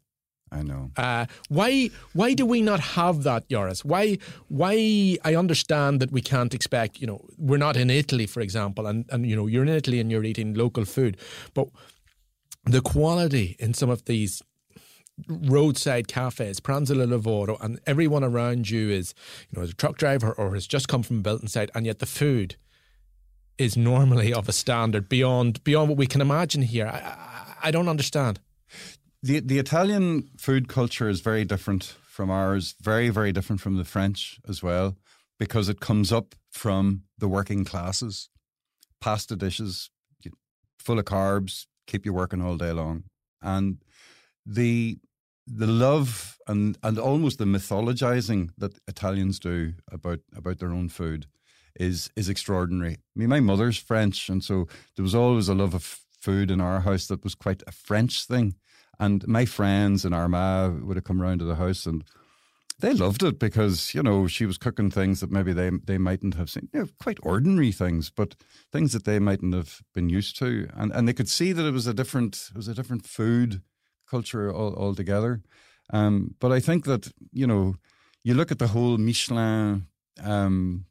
I 0.50 0.62
know. 0.62 0.90
Uh, 0.96 1.26
why? 1.48 1.88
Why 2.12 2.34
do 2.34 2.44
we 2.44 2.60
not 2.60 2.80
have 2.80 3.22
that, 3.22 3.48
Joris? 3.48 3.84
Why? 3.84 4.18
Why? 4.48 5.16
I 5.24 5.34
understand 5.34 6.00
that 6.00 6.12
we 6.12 6.20
can't 6.20 6.54
expect. 6.54 7.00
You 7.00 7.06
know, 7.06 7.24
we're 7.38 7.56
not 7.56 7.76
in 7.76 7.88
Italy, 7.88 8.26
for 8.26 8.40
example, 8.40 8.86
and 8.86 9.06
and 9.10 9.26
you 9.26 9.34
know, 9.34 9.46
you're 9.46 9.62
in 9.62 9.70
Italy 9.70 9.98
and 9.98 10.10
you're 10.10 10.24
eating 10.24 10.52
local 10.52 10.84
food, 10.84 11.16
but 11.54 11.68
the 12.64 12.82
quality 12.82 13.56
in 13.58 13.72
some 13.72 13.88
of 13.88 14.04
these 14.04 14.42
roadside 15.28 16.08
cafes, 16.08 16.60
Pranzo 16.60 16.94
Lavoro, 16.94 17.56
and 17.60 17.80
everyone 17.86 18.24
around 18.24 18.70
you 18.70 18.90
is, 18.90 19.14
you 19.50 19.58
know, 19.58 19.62
is 19.62 19.70
a 19.70 19.74
truck 19.74 19.96
driver 19.98 20.32
or 20.32 20.54
has 20.54 20.66
just 20.66 20.88
come 20.88 21.02
from 21.02 21.22
Bilton 21.22 21.48
side, 21.48 21.70
and 21.74 21.86
yet 21.86 21.98
the 21.98 22.06
food 22.06 22.56
is 23.58 23.76
normally 23.76 24.32
of 24.32 24.48
a 24.48 24.52
standard 24.52 25.08
beyond 25.08 25.62
beyond 25.64 25.88
what 25.88 25.98
we 25.98 26.06
can 26.06 26.20
imagine 26.20 26.62
here. 26.62 26.86
I, 26.86 26.98
I, 26.98 27.68
I 27.68 27.70
don't 27.70 27.88
understand. 27.88 28.40
The 29.22 29.40
the 29.40 29.58
Italian 29.58 30.30
food 30.38 30.68
culture 30.68 31.08
is 31.08 31.20
very 31.20 31.44
different 31.44 31.96
from 32.02 32.30
ours, 32.30 32.74
very 32.80 33.08
very 33.10 33.32
different 33.32 33.60
from 33.60 33.76
the 33.76 33.84
French 33.84 34.40
as 34.48 34.62
well, 34.62 34.96
because 35.38 35.68
it 35.68 35.80
comes 35.80 36.12
up 36.12 36.34
from 36.50 37.02
the 37.18 37.28
working 37.28 37.64
classes. 37.64 38.28
Pasta 39.00 39.36
dishes, 39.36 39.90
full 40.78 40.98
of 40.98 41.04
carbs, 41.04 41.66
keep 41.86 42.06
you 42.06 42.12
working 42.12 42.40
all 42.40 42.56
day 42.56 42.72
long, 42.72 43.04
and 43.40 43.78
the 44.46 44.98
the 45.46 45.66
love 45.66 46.38
and 46.46 46.78
and 46.82 46.98
almost 46.98 47.38
the 47.38 47.44
mythologizing 47.44 48.50
that 48.58 48.78
Italians 48.86 49.38
do 49.38 49.74
about 49.90 50.20
about 50.36 50.58
their 50.58 50.72
own 50.72 50.88
food 50.88 51.26
is 51.78 52.10
is 52.16 52.28
extraordinary. 52.28 52.94
I 52.94 53.18
mean, 53.18 53.28
my 53.28 53.40
mother's 53.40 53.78
French, 53.78 54.28
and 54.28 54.42
so 54.42 54.66
there 54.96 55.02
was 55.02 55.14
always 55.14 55.48
a 55.48 55.54
love 55.54 55.74
of 55.74 56.00
food 56.20 56.50
in 56.50 56.60
our 56.60 56.80
house 56.80 57.06
that 57.06 57.24
was 57.24 57.34
quite 57.34 57.62
a 57.66 57.72
French 57.72 58.24
thing. 58.24 58.54
And 59.00 59.26
my 59.26 59.44
friends 59.44 60.04
and 60.04 60.14
Armagh 60.14 60.82
would 60.84 60.96
have 60.96 61.04
come 61.04 61.20
round 61.20 61.40
to 61.40 61.44
the 61.44 61.56
house 61.56 61.86
and 61.86 62.04
they 62.78 62.92
loved 62.92 63.22
it 63.22 63.38
because 63.38 63.94
you 63.94 64.02
know 64.02 64.26
she 64.26 64.44
was 64.44 64.58
cooking 64.58 64.90
things 64.90 65.20
that 65.20 65.30
maybe 65.30 65.52
they 65.52 65.70
they 65.84 65.98
mightn't 65.98 66.34
have 66.34 66.50
seen, 66.50 66.68
you 66.72 66.80
know, 66.80 66.86
quite 67.00 67.18
ordinary 67.22 67.72
things, 67.72 68.10
but 68.10 68.34
things 68.72 68.92
that 68.92 69.04
they 69.04 69.18
mightn't 69.18 69.54
have 69.54 69.80
been 69.94 70.08
used 70.08 70.36
to, 70.38 70.68
and 70.74 70.92
and 70.92 71.08
they 71.08 71.12
could 71.12 71.28
see 71.28 71.52
that 71.52 71.66
it 71.66 71.72
was 71.72 71.86
a 71.86 71.94
different 71.94 72.50
it 72.50 72.56
was 72.56 72.68
a 72.68 72.74
different 72.74 73.06
food 73.06 73.62
culture 74.14 74.44
all, 74.58 74.74
altogether. 74.84 75.32
Um, 75.92 76.34
but 76.40 76.50
I 76.58 76.60
think 76.60 76.84
that 76.84 77.04
you 77.40 77.46
know 77.46 77.64
you 78.26 78.34
look 78.34 78.50
at 78.52 78.58
the 78.58 78.72
whole 78.74 78.98
Michelin. 78.98 79.86
Um, 80.22 80.86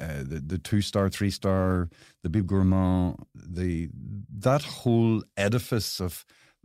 uh, 0.00 0.22
the, 0.30 0.40
the 0.52 0.58
two 0.58 0.80
star, 0.80 1.08
three 1.10 1.30
star, 1.30 1.88
the 2.22 2.28
Bib 2.28 2.46
Gourmand, 2.46 3.16
the 3.34 3.88
that 4.46 4.62
whole 4.62 5.22
edifice 5.36 6.00
of 6.00 6.24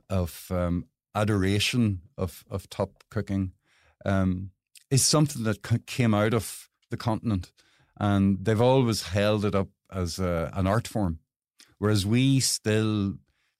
of 0.09 0.47
um, 0.49 0.85
adoration 1.13 2.01
of 2.17 2.43
of 2.49 2.69
top 2.69 3.03
cooking 3.09 3.51
um, 4.05 4.51
is 4.89 5.05
something 5.05 5.43
that 5.43 5.65
c- 5.67 5.85
came 5.85 6.13
out 6.13 6.33
of 6.33 6.69
the 6.89 6.97
continent, 6.97 7.51
and 7.99 8.45
they've 8.45 8.61
always 8.61 9.01
held 9.03 9.45
it 9.45 9.55
up 9.55 9.69
as 9.91 10.19
a, 10.19 10.51
an 10.53 10.67
art 10.67 10.87
form, 10.87 11.19
whereas 11.79 12.05
we 12.05 12.39
still 12.39 13.15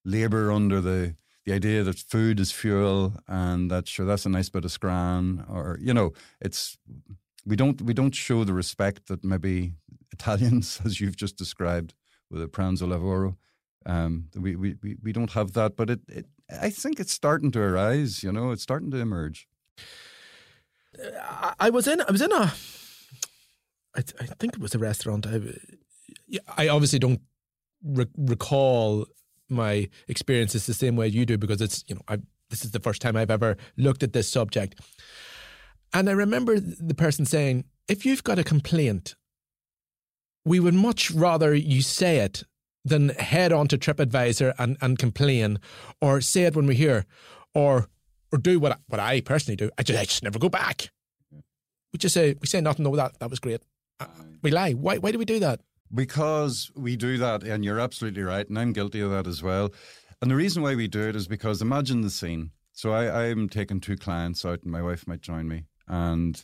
labour 0.06 0.52
under 0.52 0.82
the 0.82 1.16
the 1.48 1.54
idea 1.54 1.82
that 1.82 1.98
food 1.98 2.42
is 2.42 2.52
fuel 2.52 3.14
and 3.26 3.72
that 3.72 3.88
sure 3.88 4.06
that's 4.06 4.26
a 4.26 4.30
nice 4.30 4.50
bit 4.50 4.66
of 4.66 4.72
scran 4.72 5.46
or 5.48 5.78
you 5.82 5.94
know 5.94 6.12
it's 6.42 6.78
we 7.46 7.56
don't 7.56 7.82
we 7.82 7.94
don't 7.94 8.14
show 8.14 8.44
the 8.44 8.54
respect 8.54 9.08
that 9.08 9.24
maybe 9.24 9.72
Italians 10.12 10.82
as 10.84 11.00
you've 11.00 11.16
just 11.16 11.38
described 11.38 11.94
with 12.30 12.42
the 12.42 12.50
pranzo 12.50 12.86
lavoro 12.86 13.38
um, 13.86 14.26
we, 14.36 14.58
we, 14.58 14.76
we, 15.02 15.14
don't 15.14 15.32
have 15.32 15.54
that 15.54 15.78
but 15.78 15.90
it, 15.90 16.02
it 16.10 16.26
I 16.62 16.70
think 16.70 17.00
it's 17.00 17.14
starting 17.14 17.52
to 17.52 17.62
arise 17.62 18.24
you 18.24 18.34
know 18.34 18.52
it's 18.52 18.64
starting 18.64 18.92
to 18.92 18.98
emerge. 18.98 19.48
I, 21.00 21.54
I 21.62 21.70
was 21.70 21.88
in 21.88 22.02
I 22.02 22.12
was 22.12 22.22
in 22.22 22.34
a 22.34 22.54
I, 23.96 24.04
I 24.20 24.26
think 24.40 24.56
it 24.56 24.60
was 24.60 24.76
a 24.76 24.80
restaurant. 24.80 25.26
I, 25.26 25.40
I 26.58 26.68
obviously 26.68 27.00
don't 27.00 27.22
re- 27.82 28.14
recall 28.18 29.08
my 29.50 29.90
experiences 30.08 30.66
the 30.66 30.74
same 30.74 30.96
way 30.96 31.08
you 31.08 31.26
do 31.26 31.38
because 31.38 31.62
it's 31.62 31.84
you 31.88 31.96
know 31.96 32.02
I 32.08 32.18
this 32.50 32.64
is 32.64 32.72
the 32.72 32.80
first 32.80 33.02
time 33.02 33.16
I've 33.16 33.32
ever 33.32 33.58
looked 33.76 34.04
at 34.04 34.14
this 34.14 34.30
subject. 34.30 34.80
And 35.94 36.10
I 36.10 36.14
remember 36.14 36.60
the 36.60 36.94
person 36.94 37.26
saying, 37.26 37.66
if 37.88 38.06
you've 38.06 38.24
got 38.24 38.40
a 38.40 38.44
complaint, 38.44 39.16
we 40.46 40.60
would 40.60 40.74
much 40.74 41.12
rather 41.12 41.54
you 41.54 41.82
say 41.82 42.18
it 42.20 42.44
than 42.86 43.10
head 43.10 43.52
on 43.52 43.68
to 43.68 43.78
TripAdvisor 43.78 44.54
and, 44.58 44.78
and 44.82 44.98
complain 44.98 45.60
or 46.02 46.22
say 46.22 46.44
it 46.44 46.56
when 46.56 46.68
we're 46.68 46.74
here 46.74 47.06
or 47.54 47.90
or 48.32 48.38
do 48.38 48.60
what 48.60 48.80
what 48.88 49.00
I 49.00 49.22
personally 49.22 49.56
do. 49.56 49.70
I 49.78 49.84
just 49.84 50.00
I 50.00 50.06
just 50.06 50.24
never 50.24 50.40
go 50.40 50.50
back. 50.50 50.90
We 51.94 51.98
just 51.98 52.14
say 52.14 52.36
we 52.40 52.48
say 52.48 52.62
nothing. 52.62 52.84
No, 52.84 52.96
that 52.96 53.20
that 53.20 53.30
was 53.30 53.40
great. 53.40 53.62
Uh, 54.00 54.06
we 54.42 54.52
lie. 54.52 54.74
Why 54.74 54.98
why 54.98 55.12
do 55.12 55.18
we 55.18 55.26
do 55.26 55.40
that? 55.40 55.62
Because 55.94 56.72
we 56.76 56.96
do 56.96 57.18
that, 57.18 57.44
and 57.44 57.64
you're 57.64 57.80
absolutely 57.80 58.24
right, 58.24 58.48
and 58.48 58.60
I'm 58.60 58.74
guilty 58.74 59.00
of 59.02 59.12
that 59.12 59.28
as 59.28 59.42
well. 59.42 59.72
And 60.22 60.30
the 60.32 60.36
reason 60.36 60.64
why 60.64 60.76
we 60.76 60.88
do 60.88 61.08
it 61.08 61.16
is 61.16 61.28
because 61.28 61.62
imagine 61.62 62.02
the 62.02 62.10
scene. 62.10 62.52
So 62.74 62.92
I, 62.92 63.30
I'm 63.30 63.50
taking 63.50 63.80
two 63.80 63.96
clients 63.96 64.46
out, 64.46 64.64
and 64.64 64.72
my 64.72 64.82
wife 64.82 65.08
might 65.08 65.22
join 65.22 65.48
me, 65.48 65.64
and 65.88 66.44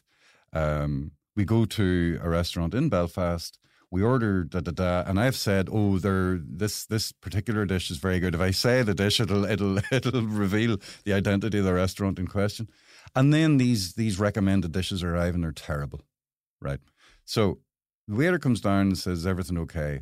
um, 0.54 1.12
we 1.36 1.46
go 1.46 1.66
to 1.66 2.20
a 2.22 2.30
restaurant 2.30 2.74
in 2.74 2.90
Belfast. 2.90 3.60
We 3.92 4.02
order 4.02 4.44
da 4.44 4.62
da 4.62 4.72
da, 4.72 5.04
and 5.08 5.20
I've 5.20 5.36
said, 5.36 5.70
"Oh, 5.72 6.00
there 6.00 6.40
this 6.44 6.86
this 6.86 7.12
particular 7.12 7.66
dish 7.66 7.92
is 7.92 7.98
very 7.98 8.20
good." 8.20 8.34
If 8.34 8.42
I 8.42 8.50
say 8.50 8.82
the 8.82 8.96
dish, 8.96 9.20
it'll 9.20 9.46
it'll 9.46 9.78
it'll 9.92 10.24
reveal 10.24 10.78
the 11.06 11.14
identity 11.14 11.60
of 11.60 11.66
the 11.66 11.74
restaurant 11.74 12.18
in 12.18 12.28
question. 12.28 12.70
And 13.16 13.32
then 13.32 13.58
these 13.58 13.94
these 13.94 14.20
recommended 14.20 14.72
dishes 14.72 15.04
arrive, 15.04 15.36
and 15.36 15.44
they're 15.44 15.52
terrible, 15.52 16.02
right? 16.60 16.80
So 17.26 17.60
the 18.08 18.16
waiter 18.16 18.40
comes 18.40 18.62
down 18.62 18.88
and 18.88 18.98
says, 18.98 19.26
Everything 19.26 19.58
okay? 19.60 20.02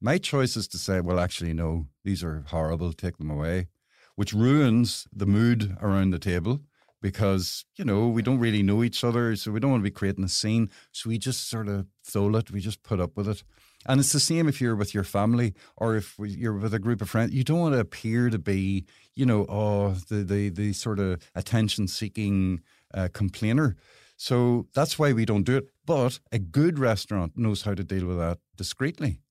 My 0.00 0.18
choice 0.18 0.56
is 0.56 0.68
to 0.68 0.78
say, 0.78 1.00
Well, 1.00 1.20
actually, 1.20 1.52
no, 1.52 1.86
these 2.04 2.22
are 2.22 2.44
horrible, 2.48 2.92
take 2.92 3.18
them 3.18 3.30
away, 3.30 3.68
which 4.16 4.32
ruins 4.32 5.06
the 5.12 5.26
mood 5.26 5.76
around 5.80 6.10
the 6.10 6.18
table 6.18 6.60
because, 7.02 7.64
you 7.76 7.84
know, 7.84 8.08
we 8.08 8.22
don't 8.22 8.38
really 8.38 8.62
know 8.62 8.82
each 8.82 9.02
other. 9.02 9.34
So 9.36 9.50
we 9.50 9.60
don't 9.60 9.70
want 9.70 9.80
to 9.80 9.90
be 9.90 9.90
creating 9.90 10.24
a 10.24 10.28
scene. 10.28 10.70
So 10.92 11.08
we 11.08 11.18
just 11.18 11.48
sort 11.48 11.68
of 11.68 11.86
throw 12.04 12.34
it, 12.36 12.50
we 12.50 12.60
just 12.60 12.82
put 12.82 13.00
up 13.00 13.16
with 13.16 13.28
it. 13.28 13.42
And 13.86 13.98
it's 13.98 14.12
the 14.12 14.20
same 14.20 14.46
if 14.46 14.60
you're 14.60 14.76
with 14.76 14.92
your 14.92 15.04
family 15.04 15.54
or 15.78 15.96
if 15.96 16.14
you're 16.18 16.52
with 16.52 16.74
a 16.74 16.78
group 16.78 17.00
of 17.00 17.08
friends. 17.08 17.32
You 17.32 17.44
don't 17.44 17.60
want 17.60 17.74
to 17.74 17.80
appear 17.80 18.28
to 18.28 18.38
be, 18.38 18.84
you 19.16 19.24
know, 19.24 19.46
oh, 19.48 19.96
the 20.08 20.16
the, 20.16 20.50
the 20.50 20.72
sort 20.74 20.98
of 20.98 21.22
attention 21.34 21.88
seeking 21.88 22.60
uh, 22.92 23.08
complainer. 23.12 23.76
So 24.20 24.66
that's 24.74 24.98
why 24.98 25.14
we 25.14 25.24
don't 25.24 25.44
do 25.44 25.56
it. 25.56 25.70
But 25.86 26.20
a 26.30 26.38
good 26.38 26.78
restaurant 26.78 27.38
knows 27.38 27.62
how 27.62 27.72
to 27.72 27.82
deal 27.82 28.06
with 28.06 28.18
that 28.18 28.38
discreetly. 28.54 29.22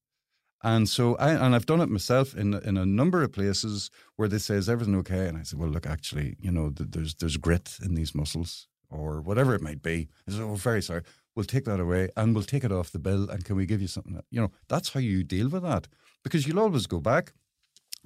And 0.64 0.90
so 0.90 1.16
I 1.18 1.30
and 1.30 1.54
I've 1.54 1.68
done 1.68 1.80
it 1.80 1.90
myself 1.90 2.36
in 2.36 2.56
in 2.56 2.76
a 2.76 2.88
number 2.88 3.22
of 3.22 3.32
places 3.32 3.92
where 4.16 4.28
they 4.28 4.40
say 4.40 4.56
is 4.56 4.68
everything 4.68 4.96
okay, 4.96 5.28
and 5.28 5.38
I 5.38 5.44
said, 5.44 5.60
well, 5.60 5.70
look, 5.70 5.86
actually, 5.86 6.38
you 6.42 6.52
know, 6.52 6.72
there's 6.72 7.14
there's 7.14 7.38
grit 7.38 7.78
in 7.86 7.94
these 7.94 8.16
mussels 8.16 8.68
or 8.90 9.22
whatever 9.22 9.54
it 9.54 9.62
might 9.62 9.84
be. 9.84 10.10
I 10.28 10.32
said, 10.32 10.42
oh, 10.42 10.56
very 10.56 10.82
sorry, 10.82 11.04
we'll 11.36 11.46
take 11.46 11.66
that 11.66 11.80
away 11.80 12.10
and 12.18 12.34
we'll 12.34 12.52
take 12.54 12.64
it 12.64 12.72
off 12.72 12.92
the 12.92 13.00
bill, 13.00 13.30
and 13.30 13.46
can 13.46 13.56
we 13.58 13.68
give 13.68 13.82
you 13.82 13.88
something? 13.88 14.16
That, 14.16 14.26
you 14.32 14.42
know, 14.42 14.52
that's 14.68 14.90
how 14.94 15.00
you 15.00 15.24
deal 15.24 15.50
with 15.50 15.62
that 15.64 15.88
because 16.24 16.48
you'll 16.48 16.66
always 16.66 16.88
go 16.88 17.00
back, 17.00 17.34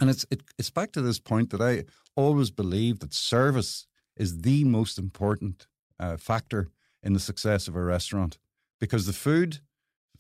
and 0.02 0.10
it's 0.10 0.26
it, 0.30 0.44
it's 0.60 0.70
back 0.70 0.92
to 0.92 1.02
this 1.02 1.20
point 1.20 1.50
that 1.52 1.62
I 1.62 1.86
always 2.18 2.52
believe 2.52 3.00
that 3.00 3.14
service 3.14 3.88
is 4.18 4.42
the 4.42 4.66
most 4.66 5.00
important 5.00 5.68
uh, 6.04 6.18
factor 6.18 6.70
in 7.02 7.14
the 7.14 7.20
success 7.20 7.68
of 7.68 7.76
a 7.76 7.84
restaurant 7.84 8.38
because 8.80 9.06
the 9.06 9.14
food, 9.14 9.60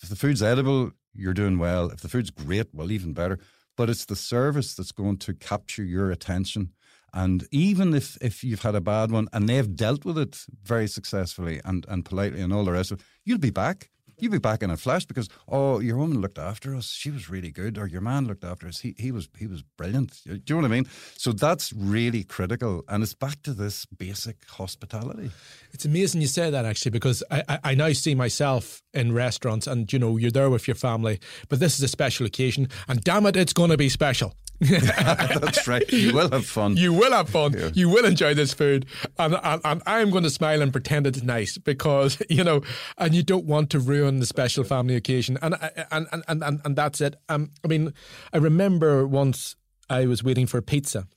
if 0.02 0.10
the 0.10 0.15
food's 0.15 0.41
edible, 0.41 0.91
you're 1.13 1.34
doing 1.34 1.58
well. 1.60 1.89
If 1.89 2.02
the 2.02 2.10
food's 2.10 2.32
great, 2.32 2.67
well, 2.74 2.91
even 2.91 3.13
better. 3.13 3.39
But 3.76 3.89
it's 3.89 4.06
the 4.06 4.15
service 4.15 4.76
that's 4.76 4.91
going 4.91 5.17
to 5.17 5.34
capture 5.34 5.84
your 5.84 6.12
attention. 6.12 6.72
And 7.13 7.48
even 7.52 7.93
if, 7.93 8.17
if 8.22 8.43
you've 8.43 8.63
had 8.63 8.76
a 8.76 8.82
bad 8.82 9.12
one 9.12 9.28
and 9.34 9.48
they've 9.48 9.76
dealt 9.76 10.06
with 10.06 10.17
it 10.17 10.46
very 10.63 10.88
successfully 10.88 11.62
and, 11.63 11.86
and 11.88 12.06
politely 12.06 12.41
and 12.41 12.52
all 12.54 12.65
the 12.65 12.72
rest 12.72 12.91
of 12.91 13.00
it, 13.00 13.06
you'll 13.24 13.38
be 13.38 13.52
back 13.52 13.89
you'd 14.24 14.32
be 14.32 14.40
back 14.40 14.64
in 14.64 14.70
a 14.70 14.78
flash 14.78 15.06
because 15.06 15.30
oh, 15.48 15.80
your 15.80 15.98
woman 15.98 16.22
looked 16.22 16.40
after 16.40 16.76
us; 16.76 16.90
she 16.90 17.12
was 17.12 17.30
really 17.30 17.52
good, 17.52 17.78
or 17.78 17.88
your 17.88 18.02
man 18.02 18.26
looked 18.26 18.44
after 18.44 18.68
us; 18.68 18.80
he 18.80 18.96
he 18.98 19.12
was 19.12 19.28
he 19.38 19.48
was 19.48 19.62
brilliant. 19.78 20.22
Do 20.26 20.32
you 20.34 20.42
know 20.50 20.62
what 20.62 20.66
I 20.66 20.70
mean? 20.70 20.88
So 21.18 21.32
that's 21.32 21.74
really 21.74 22.24
critical, 22.24 22.84
and 22.88 23.04
it's 23.04 23.14
back 23.14 23.42
to 23.44 23.54
this 23.54 23.86
basic 23.86 24.38
hospitality. 24.48 25.32
It's 25.72 25.86
amazing 25.86 26.22
you 26.22 26.28
say 26.28 26.50
that 26.50 26.66
actually 26.66 26.92
because 26.92 27.24
I, 27.30 27.44
I, 27.50 27.60
I 27.64 27.76
now 27.76 27.92
see 27.92 28.16
myself 28.16 28.82
in 28.94 29.14
restaurants, 29.14 29.68
and 29.68 29.92
you 29.92 30.00
know 30.00 30.18
you're 30.18 30.32
there 30.32 30.50
with 30.50 30.68
your 30.68 30.76
family, 30.76 31.20
but 31.50 31.60
this 31.60 31.78
is 31.78 31.84
a 31.84 31.88
special 31.88 32.26
occasion, 32.26 32.70
and 32.88 33.04
damn 33.04 33.26
it, 33.26 33.36
it's 33.36 33.54
going 33.54 33.72
to 33.72 33.78
be 33.78 33.90
special. 33.90 34.34
That's 34.60 35.68
right. 35.68 35.92
You 35.92 36.13
will 36.13 36.30
have 36.30 36.46
fun. 36.46 36.78
You 36.78 36.94
will 36.94 37.12
have 37.12 37.30
fun. 37.30 37.54
Yeah. 37.54 37.70
You 37.74 37.89
will 37.89 38.06
enjoy 38.06 38.34
this 38.34 38.54
food. 38.54 38.86
And, 39.18 39.38
and, 39.44 39.62
and, 39.66 39.82
I'm 39.86 40.10
going 40.10 40.24
to 40.24 40.30
smile 40.30 40.62
and 40.62 40.72
pretend 40.72 41.06
it's 41.08 41.22
nice 41.22 41.58
because, 41.58 42.22
you 42.30 42.44
know, 42.44 42.62
and 42.98 43.13
you 43.13 43.24
don't 43.24 43.46
want 43.46 43.70
to 43.72 43.80
ruin 43.80 44.20
the 44.20 44.26
special 44.26 44.63
family 44.63 44.96
occasion. 44.96 45.38
And 45.42 45.56
and 45.92 46.08
and 46.28 46.44
and, 46.44 46.62
and 46.63 46.76
that's 46.76 47.02
it. 47.02 47.16
Um, 47.30 47.52
I 47.63 47.68
mean, 47.68 47.94
I 48.32 48.38
remember 48.38 49.06
once 49.06 49.56
I 49.89 50.06
was 50.06 50.24
waiting 50.24 50.48
for 50.48 50.62
pizza. 50.62 51.08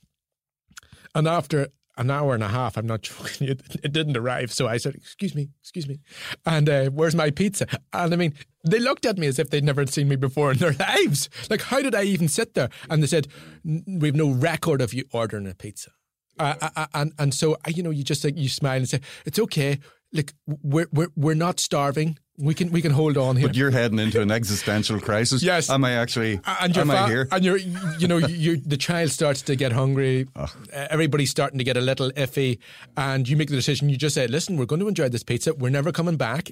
And 1.15 1.27
after 1.27 1.69
an 1.97 2.11
hour 2.11 2.33
and 2.33 2.43
a 2.43 2.47
half. 2.47 2.77
I'm 2.77 2.87
not 2.87 3.01
joking. 3.03 3.47
It, 3.47 3.61
it 3.83 3.93
didn't 3.93 4.17
arrive. 4.17 4.51
So 4.51 4.67
I 4.67 4.77
said, 4.77 4.95
Excuse 4.95 5.35
me, 5.35 5.49
excuse 5.61 5.87
me. 5.87 5.99
And 6.45 6.69
uh, 6.69 6.85
where's 6.89 7.15
my 7.15 7.31
pizza? 7.31 7.67
And 7.93 8.13
I 8.13 8.17
mean, 8.17 8.33
they 8.63 8.79
looked 8.79 9.05
at 9.05 9.17
me 9.17 9.27
as 9.27 9.39
if 9.39 9.49
they'd 9.49 9.63
never 9.63 9.85
seen 9.85 10.07
me 10.07 10.15
before 10.15 10.51
in 10.51 10.57
their 10.57 10.73
lives. 10.79 11.29
Like, 11.49 11.61
how 11.61 11.81
did 11.81 11.95
I 11.95 12.03
even 12.03 12.27
sit 12.27 12.53
there? 12.53 12.69
And 12.89 13.01
they 13.01 13.07
said, 13.07 13.27
We've 13.63 14.15
no 14.15 14.29
record 14.29 14.81
of 14.81 14.93
you 14.93 15.05
ordering 15.11 15.47
a 15.47 15.53
pizza. 15.53 15.91
Uh, 16.39 16.55
uh, 16.61 16.69
uh 16.75 16.87
and 16.93 17.13
and 17.17 17.33
so 17.33 17.57
you 17.67 17.81
know 17.81 17.89
you 17.89 18.03
just 18.03 18.23
like 18.23 18.37
you 18.37 18.47
smile 18.47 18.77
and 18.77 18.87
say 18.87 19.01
it's 19.25 19.39
okay. 19.39 19.79
Like 20.13 20.33
we're 20.45 20.87
we're 20.91 21.09
we're 21.15 21.33
not 21.33 21.59
starving. 21.59 22.19
We 22.39 22.53
can 22.53 22.71
we 22.71 22.81
can 22.83 22.91
hold 22.91 23.17
on 23.17 23.35
here. 23.35 23.47
But 23.47 23.55
you're 23.55 23.71
heading 23.71 23.97
into 23.97 24.21
an 24.21 24.29
existential 24.31 24.99
crisis. 24.99 25.41
yes. 25.41 25.69
Am 25.71 25.83
I 25.83 25.93
actually? 25.93 26.39
And 26.45 26.77
am 26.77 26.89
fa- 26.89 26.97
I 26.99 27.07
here? 27.09 27.27
And 27.31 27.43
you're 27.43 27.57
you 27.57 28.07
know 28.07 28.17
you 28.17 28.57
the 28.57 28.77
child 28.77 29.09
starts 29.09 29.41
to 29.43 29.55
get 29.55 29.71
hungry. 29.71 30.27
Oh. 30.35 30.53
Everybody's 30.71 31.31
starting 31.31 31.57
to 31.57 31.63
get 31.63 31.77
a 31.77 31.81
little 31.81 32.11
iffy, 32.11 32.59
and 32.95 33.27
you 33.27 33.37
make 33.37 33.49
the 33.49 33.55
decision. 33.55 33.89
You 33.89 33.97
just 33.97 34.13
say, 34.13 34.27
"Listen, 34.27 34.55
we're 34.55 34.65
going 34.65 34.81
to 34.81 34.87
enjoy 34.87 35.09
this 35.09 35.23
pizza. 35.23 35.53
We're 35.55 35.71
never 35.71 35.91
coming 35.91 36.15
back." 36.15 36.51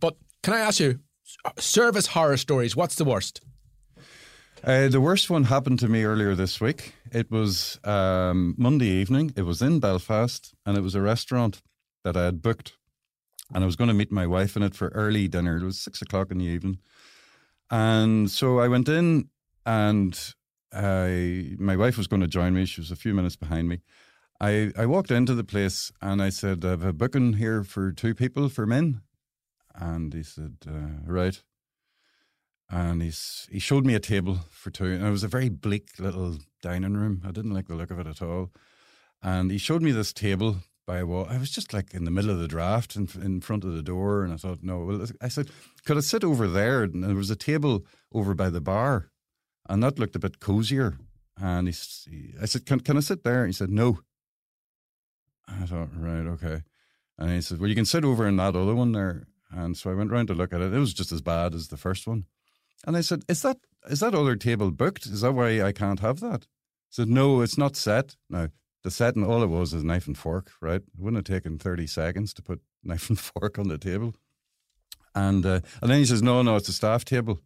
But 0.00 0.16
can 0.42 0.54
I 0.54 0.60
ask 0.60 0.80
you, 0.80 0.98
service 1.58 2.08
horror 2.08 2.36
stories? 2.36 2.74
What's 2.74 2.96
the 2.96 3.04
worst? 3.04 3.40
Uh, 4.64 4.88
the 4.88 5.00
worst 5.00 5.30
one 5.30 5.44
happened 5.44 5.78
to 5.80 5.88
me 5.88 6.04
earlier 6.04 6.34
this 6.34 6.60
week. 6.60 6.94
It 7.12 7.30
was 7.30 7.80
um, 7.84 8.54
Monday 8.58 8.86
evening. 8.86 9.32
It 9.36 9.42
was 9.42 9.60
in 9.62 9.80
Belfast, 9.80 10.52
and 10.64 10.76
it 10.76 10.82
was 10.82 10.94
a 10.94 11.00
restaurant 11.00 11.62
that 12.04 12.16
I 12.16 12.24
had 12.24 12.42
booked, 12.42 12.72
and 13.54 13.62
I 13.62 13.66
was 13.66 13.76
going 13.76 13.88
to 13.88 13.94
meet 13.94 14.12
my 14.12 14.26
wife 14.26 14.56
in 14.56 14.62
it 14.62 14.74
for 14.74 14.88
early 14.88 15.28
dinner. 15.28 15.56
It 15.56 15.64
was 15.64 15.78
six 15.78 16.02
o'clock 16.02 16.30
in 16.30 16.38
the 16.38 16.44
evening, 16.44 16.78
And 17.70 18.30
so 18.30 18.58
I 18.60 18.68
went 18.68 18.88
in, 18.88 19.30
and 19.64 20.34
I, 20.72 21.54
my 21.58 21.76
wife 21.76 21.96
was 21.96 22.06
going 22.06 22.22
to 22.22 22.28
join 22.28 22.54
me. 22.54 22.66
She 22.66 22.80
was 22.80 22.90
a 22.90 22.96
few 22.96 23.14
minutes 23.14 23.36
behind 23.36 23.68
me. 23.68 23.80
I, 24.40 24.72
I 24.76 24.86
walked 24.86 25.10
into 25.10 25.34
the 25.34 25.44
place 25.44 25.92
and 26.02 26.20
I 26.20 26.30
said, 26.30 26.64
I 26.64 26.70
have 26.70 26.84
a 26.84 26.92
booking 26.92 27.34
here 27.34 27.62
for 27.62 27.92
two 27.92 28.14
people 28.14 28.48
for 28.48 28.66
men. 28.66 29.02
And 29.74 30.12
he 30.12 30.22
said, 30.22 30.56
uh, 30.66 31.02
right. 31.06 31.40
And 32.68 33.02
he's, 33.02 33.46
he 33.50 33.58
showed 33.58 33.86
me 33.86 33.94
a 33.94 34.00
table 34.00 34.40
for 34.50 34.70
two. 34.70 34.86
And 34.86 35.06
it 35.06 35.10
was 35.10 35.24
a 35.24 35.28
very 35.28 35.48
bleak 35.48 35.90
little 35.98 36.38
dining 36.60 36.94
room. 36.94 37.22
I 37.24 37.30
didn't 37.30 37.54
like 37.54 37.68
the 37.68 37.74
look 37.74 37.90
of 37.90 38.00
it 38.00 38.06
at 38.06 38.22
all. 38.22 38.50
And 39.22 39.50
he 39.50 39.58
showed 39.58 39.82
me 39.82 39.92
this 39.92 40.12
table 40.12 40.56
by 40.86 40.98
a 40.98 41.06
wall. 41.06 41.26
I 41.28 41.38
was 41.38 41.50
just 41.50 41.72
like 41.72 41.94
in 41.94 42.04
the 42.04 42.10
middle 42.10 42.30
of 42.30 42.38
the 42.38 42.48
draft 42.48 42.96
in, 42.96 43.08
in 43.22 43.40
front 43.40 43.64
of 43.64 43.74
the 43.74 43.82
door. 43.82 44.24
And 44.24 44.32
I 44.32 44.36
thought, 44.36 44.62
no. 44.62 44.84
Well, 44.84 45.06
I 45.20 45.28
said, 45.28 45.50
could 45.84 45.96
I 45.96 46.00
sit 46.00 46.24
over 46.24 46.48
there? 46.48 46.82
And 46.82 47.04
there 47.04 47.14
was 47.14 47.30
a 47.30 47.36
table 47.36 47.84
over 48.12 48.34
by 48.34 48.50
the 48.50 48.60
bar. 48.60 49.10
And 49.68 49.82
that 49.82 49.98
looked 49.98 50.16
a 50.16 50.20
bit 50.20 50.40
cozier. 50.40 50.98
And 51.40 51.68
he, 51.68 51.74
he 52.10 52.34
I 52.40 52.46
said, 52.46 52.66
can, 52.66 52.80
can 52.80 52.96
I 52.96 53.00
sit 53.00 53.22
there? 53.22 53.40
And 53.40 53.48
he 53.48 53.52
said, 53.52 53.70
no. 53.70 54.00
I 55.48 55.66
thought, 55.66 55.90
right, 55.96 56.26
okay. 56.26 56.62
And 57.18 57.30
he 57.30 57.40
said, 57.40 57.58
well, 57.58 57.68
you 57.68 57.74
can 57.74 57.84
sit 57.84 58.04
over 58.04 58.26
in 58.26 58.36
that 58.36 58.56
other 58.56 58.74
one 58.74 58.92
there. 58.92 59.26
And 59.50 59.76
so 59.76 59.90
I 59.90 59.94
went 59.94 60.10
round 60.10 60.28
to 60.28 60.34
look 60.34 60.52
at 60.52 60.60
it. 60.60 60.72
It 60.72 60.78
was 60.78 60.94
just 60.94 61.12
as 61.12 61.20
bad 61.20 61.54
as 61.54 61.68
the 61.68 61.76
first 61.76 62.06
one. 62.06 62.24
And 62.86 62.96
I 62.96 63.00
said, 63.02 63.22
is 63.28 63.42
that 63.42 63.58
is 63.88 64.00
that 64.00 64.14
other 64.14 64.36
table 64.36 64.70
booked? 64.70 65.06
Is 65.06 65.20
that 65.20 65.32
why 65.32 65.62
I 65.62 65.72
can't 65.72 66.00
have 66.00 66.20
that? 66.20 66.42
He 66.42 66.94
said, 66.94 67.08
no, 67.08 67.40
it's 67.40 67.58
not 67.58 67.76
set. 67.76 68.16
Now, 68.30 68.48
the 68.82 68.90
setting, 68.90 69.24
all 69.24 69.42
it 69.42 69.48
was 69.48 69.72
is 69.72 69.84
knife 69.84 70.06
and 70.06 70.18
fork, 70.18 70.50
right? 70.60 70.82
It 70.82 70.98
wouldn't 70.98 71.26
have 71.26 71.36
taken 71.36 71.58
30 71.58 71.86
seconds 71.86 72.34
to 72.34 72.42
put 72.42 72.60
knife 72.84 73.08
and 73.08 73.18
fork 73.18 73.58
on 73.58 73.68
the 73.68 73.78
table. 73.78 74.14
And, 75.14 75.44
uh, 75.44 75.60
and 75.80 75.90
then 75.90 75.98
he 75.98 76.06
says, 76.06 76.22
no, 76.22 76.42
no, 76.42 76.56
it's 76.56 76.68
a 76.68 76.72
staff 76.72 77.04
table. 77.04 77.40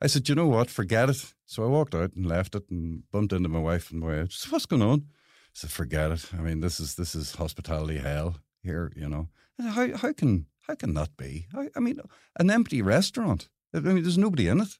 I 0.00 0.06
said, 0.06 0.28
you 0.28 0.34
know 0.34 0.46
what? 0.46 0.70
Forget 0.70 1.08
it. 1.10 1.34
So 1.46 1.64
I 1.64 1.66
walked 1.66 1.94
out 1.94 2.14
and 2.14 2.26
left 2.26 2.54
it 2.54 2.64
and 2.70 3.04
bumped 3.10 3.32
into 3.32 3.48
my 3.48 3.58
wife 3.58 3.90
and 3.90 4.00
my. 4.00 4.26
Said, 4.28 4.52
What's 4.52 4.66
going 4.66 4.82
on? 4.82 5.00
I 5.00 5.52
said, 5.52 5.70
forget 5.70 6.10
it. 6.10 6.30
I 6.36 6.42
mean, 6.42 6.60
this 6.60 6.80
is 6.80 6.96
this 6.96 7.14
is 7.14 7.36
hospitality 7.36 7.98
hell 7.98 8.36
here, 8.62 8.92
you 8.96 9.08
know. 9.08 9.28
Said, 9.60 9.70
how 9.70 9.96
how 9.96 10.12
can 10.12 10.46
how 10.66 10.74
can 10.74 10.94
that 10.94 11.16
be? 11.16 11.46
I, 11.54 11.68
I 11.76 11.80
mean, 11.80 12.00
an 12.38 12.50
empty 12.50 12.82
restaurant. 12.82 13.48
I 13.72 13.80
mean, 13.80 14.02
there's 14.02 14.18
nobody 14.18 14.48
in 14.48 14.60
it. 14.60 14.78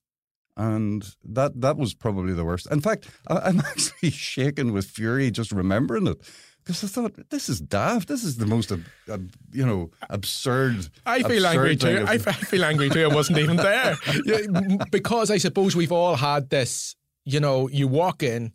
And 0.57 1.05
that 1.25 1.61
that 1.61 1.77
was 1.77 1.95
probably 1.95 2.33
the 2.33 2.45
worst. 2.45 2.69
In 2.71 2.81
fact, 2.81 3.09
I, 3.27 3.49
am 3.49 3.61
actually 3.67 4.11
shaken 4.11 4.73
with 4.73 4.87
fury 4.87 5.31
just 5.31 5.51
remembering 5.51 6.07
it 6.07 6.19
because 6.64 6.83
I 6.83 6.87
thought 6.87 7.31
this 7.31 7.49
is 7.49 7.61
daft. 7.61 8.09
This 8.09 8.25
is 8.25 8.37
the 8.37 8.47
most, 8.47 8.73
uh, 8.73 8.79
you 9.53 9.67
know, 9.67 9.90
absurd. 10.09 10.88
I 11.05 11.23
feel 11.23 11.45
absurd 11.45 11.47
angry 11.47 11.77
too. 11.77 12.05
I, 12.09 12.19
feel 12.19 12.64
angry 12.64 12.88
too. 12.88 13.05
I 13.05 13.14
wasn't 13.14 13.38
even 13.38 13.57
there 13.57 13.97
Yeah, 14.25 14.38
because 14.90 15.31
I 15.31 15.38
suppose 15.38 15.77
we've 15.77 15.93
all 15.93 16.17
had 16.17 16.51
this. 16.51 16.97
You 17.25 17.40
know, 17.40 17.69
you 17.69 17.88
walk 17.88 18.23
in 18.23 18.53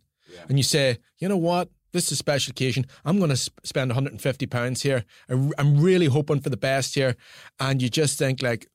and 0.48 0.58
you 0.58 0.62
say, 0.62 0.98
you 1.18 1.28
know 1.28 1.36
what. 1.36 1.68
This 1.92 2.06
is 2.06 2.12
a 2.12 2.16
special 2.16 2.52
occasion. 2.52 2.86
I'm 3.04 3.18
going 3.18 3.30
to 3.30 3.36
sp- 3.36 3.58
spend 3.64 3.90
150 3.90 4.46
pounds 4.46 4.80
here. 4.82 5.04
I 5.28 5.34
r- 5.34 5.50
I'm 5.58 5.80
really 5.80 6.06
hoping 6.06 6.40
for 6.40 6.48
the 6.48 6.56
best 6.56 6.94
here, 6.94 7.16
and 7.58 7.82
you 7.82 7.88
just 7.88 8.16
think 8.16 8.44
like, 8.44 8.68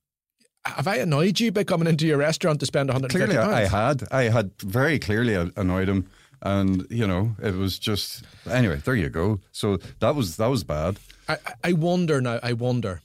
have 0.66 0.88
I 0.88 0.98
annoyed 0.98 1.40
you 1.40 1.52
by 1.52 1.64
coming 1.64 1.88
into 1.88 2.06
your 2.06 2.18
restaurant 2.18 2.60
to 2.60 2.66
spend 2.66 2.90
150 2.90 3.34
Clearly? 3.34 3.54
I 3.54 3.66
had. 3.68 4.04
I 4.12 4.24
had 4.24 4.52
very 4.62 5.00
clearly 5.00 5.52
annoyed 5.56 5.88
him, 5.88 6.08
and 6.42 6.86
you 6.90 7.08
know, 7.08 7.36
it 7.42 7.56
was 7.56 7.80
just 7.80 8.24
anyway. 8.50 8.78
There 8.78 8.96
you 8.96 9.10
go. 9.10 9.40
So 9.52 9.78
that 10.00 10.16
was 10.16 10.38
that 10.38 10.48
was 10.48 10.64
bad. 10.64 10.98
I, 11.28 11.38
I 11.64 11.74
wonder 11.74 12.22
now, 12.22 12.40
I 12.44 12.54
wonder, 12.54 13.02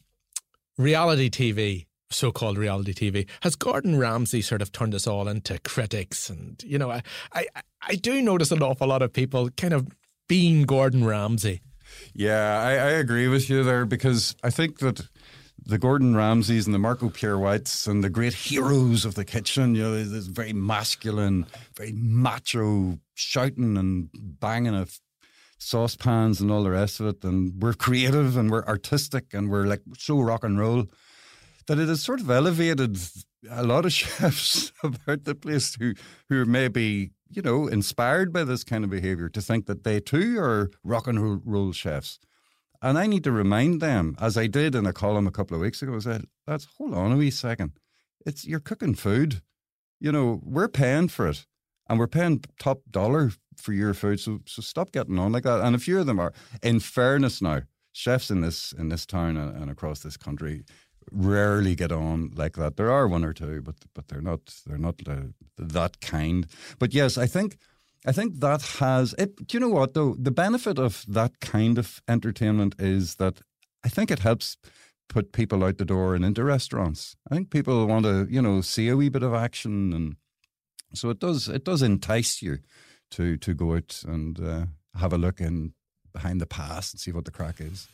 reality 0.76 1.30
TV, 1.30 1.86
so 2.10 2.30
called 2.32 2.58
reality 2.58 2.92
TV, 2.92 3.26
has 3.40 3.56
Gordon 3.56 3.98
Ramsay 3.98 4.42
sort 4.42 4.62
of 4.62 4.72
turned 4.72 4.94
us 4.94 5.06
all 5.06 5.28
into 5.28 5.58
critics? 5.60 6.28
And, 6.28 6.62
you 6.62 6.78
know, 6.78 6.90
I, 6.90 7.02
I, 7.32 7.46
I 7.82 7.94
do 7.94 8.20
notice 8.20 8.50
an 8.50 8.62
awful 8.62 8.88
lot 8.88 9.02
of 9.02 9.12
people 9.12 9.50
kind 9.50 9.72
of 9.72 9.88
being 10.28 10.64
Gordon 10.64 11.04
Ramsay. 11.04 11.60
Yeah, 12.14 12.60
I, 12.60 12.70
I 12.72 12.90
agree 12.90 13.28
with 13.28 13.50
you 13.50 13.64
there 13.64 13.84
because 13.84 14.36
I 14.42 14.50
think 14.50 14.78
that 14.78 15.08
the 15.70 15.78
Gordon 15.78 16.16
Ramsays 16.16 16.66
and 16.66 16.74
the 16.74 16.80
Marco 16.80 17.08
Pierre 17.10 17.38
Whites 17.38 17.86
and 17.86 18.02
the 18.02 18.10
great 18.10 18.34
heroes 18.34 19.04
of 19.04 19.14
the 19.14 19.24
kitchen, 19.24 19.76
you 19.76 19.82
know, 19.82 20.02
this 20.02 20.26
very 20.26 20.52
masculine, 20.52 21.46
very 21.76 21.92
macho, 21.92 22.98
shouting 23.14 23.78
and 23.78 24.08
banging 24.12 24.74
of 24.74 24.98
saucepans 25.58 26.40
and 26.40 26.50
all 26.50 26.64
the 26.64 26.72
rest 26.72 26.98
of 26.98 27.06
it. 27.06 27.22
And 27.22 27.62
we're 27.62 27.74
creative 27.74 28.36
and 28.36 28.50
we're 28.50 28.64
artistic 28.64 29.32
and 29.32 29.48
we're 29.48 29.66
like 29.66 29.82
so 29.96 30.20
rock 30.20 30.42
and 30.42 30.58
roll 30.58 30.86
that 31.68 31.78
it 31.78 31.88
has 31.88 32.02
sort 32.02 32.20
of 32.20 32.28
elevated 32.28 32.98
a 33.48 33.62
lot 33.62 33.84
of 33.84 33.92
chefs 34.00 34.72
about 34.82 35.22
the 35.22 35.36
place 35.36 35.76
who 35.76 35.94
who 36.28 36.44
may 36.44 36.66
be 36.66 37.12
you 37.30 37.42
know 37.42 37.68
inspired 37.68 38.32
by 38.32 38.42
this 38.42 38.64
kind 38.64 38.82
of 38.82 38.90
behavior 38.90 39.28
to 39.28 39.40
think 39.40 39.66
that 39.66 39.84
they 39.84 40.00
too 40.00 40.36
are 40.40 40.68
rock 40.82 41.06
and 41.06 41.46
roll 41.46 41.70
chefs. 41.70 42.18
And 42.82 42.98
I 42.98 43.06
need 43.06 43.24
to 43.24 43.32
remind 43.32 43.80
them, 43.80 44.16
as 44.18 44.36
I 44.36 44.46
did 44.46 44.74
in 44.74 44.86
a 44.86 44.92
column 44.92 45.26
a 45.26 45.30
couple 45.30 45.54
of 45.54 45.60
weeks 45.60 45.82
ago, 45.82 45.96
I 45.96 45.98
said, 45.98 46.24
"Let's 46.46 46.66
hold 46.78 46.94
on 46.94 47.12
a 47.12 47.16
wee 47.16 47.30
second. 47.30 47.72
It's 48.24 48.46
you're 48.46 48.60
cooking 48.60 48.94
food. 48.94 49.42
You 49.98 50.12
know 50.12 50.40
we're 50.42 50.68
paying 50.68 51.08
for 51.08 51.28
it, 51.28 51.46
and 51.88 51.98
we're 51.98 52.06
paying 52.06 52.42
top 52.58 52.82
dollar 52.90 53.32
for 53.56 53.72
your 53.72 53.94
food. 53.94 54.20
So 54.20 54.40
so 54.46 54.62
stop 54.62 54.92
getting 54.92 55.18
on 55.18 55.32
like 55.32 55.44
that. 55.44 55.60
And 55.60 55.76
a 55.76 55.78
few 55.78 56.00
of 56.00 56.06
them 56.06 56.18
are. 56.18 56.32
In 56.62 56.80
fairness, 56.80 57.42
now 57.42 57.62
chefs 57.92 58.30
in 58.30 58.40
this 58.40 58.72
in 58.72 58.88
this 58.88 59.06
town 59.06 59.36
and, 59.36 59.56
and 59.62 59.70
across 59.70 60.00
this 60.00 60.16
country 60.16 60.64
rarely 61.10 61.74
get 61.74 61.92
on 61.92 62.30
like 62.34 62.54
that. 62.54 62.76
There 62.76 62.90
are 62.90 63.08
one 63.08 63.24
or 63.24 63.32
two, 63.32 63.62
but 63.62 63.76
but 63.94 64.08
they're 64.08 64.20
not 64.22 64.40
they're 64.66 64.78
not 64.78 64.96
uh, 65.06 65.32
that 65.58 66.00
kind. 66.00 66.46
But 66.78 66.94
yes, 66.94 67.18
I 67.18 67.26
think 67.26 67.58
I 68.06 68.12
think 68.12 68.40
that 68.40 68.62
has 68.78 69.14
it. 69.18 69.46
Do 69.46 69.56
you 69.56 69.60
know 69.60 69.68
what 69.68 69.94
though? 69.94 70.16
The 70.18 70.30
benefit 70.30 70.78
of 70.78 71.04
that 71.08 71.40
kind 71.40 71.78
of 71.78 72.02
entertainment 72.08 72.74
is 72.78 73.16
that 73.16 73.40
I 73.84 73.88
think 73.88 74.10
it 74.10 74.20
helps 74.20 74.56
put 75.08 75.32
people 75.32 75.64
out 75.64 75.78
the 75.78 75.84
door 75.84 76.14
and 76.14 76.24
into 76.24 76.44
restaurants. 76.44 77.16
I 77.30 77.34
think 77.34 77.50
people 77.50 77.86
want 77.86 78.06
to 78.06 78.26
you 78.30 78.40
know 78.40 78.62
see 78.62 78.88
a 78.88 78.96
wee 78.96 79.10
bit 79.10 79.22
of 79.22 79.34
action, 79.34 79.92
and 79.92 80.16
so 80.94 81.10
it 81.10 81.18
does 81.18 81.48
it 81.48 81.64
does 81.64 81.82
entice 81.82 82.40
you 82.40 82.58
to 83.12 83.36
to 83.36 83.54
go 83.54 83.74
out 83.74 84.02
and 84.06 84.40
uh, 84.40 84.64
have 84.94 85.12
a 85.12 85.18
look 85.18 85.40
in 85.40 85.74
behind 86.12 86.40
the 86.40 86.46
past 86.46 86.94
and 86.94 87.00
see 87.00 87.12
what 87.12 87.26
the 87.26 87.30
crack 87.30 87.60
is. 87.60 87.88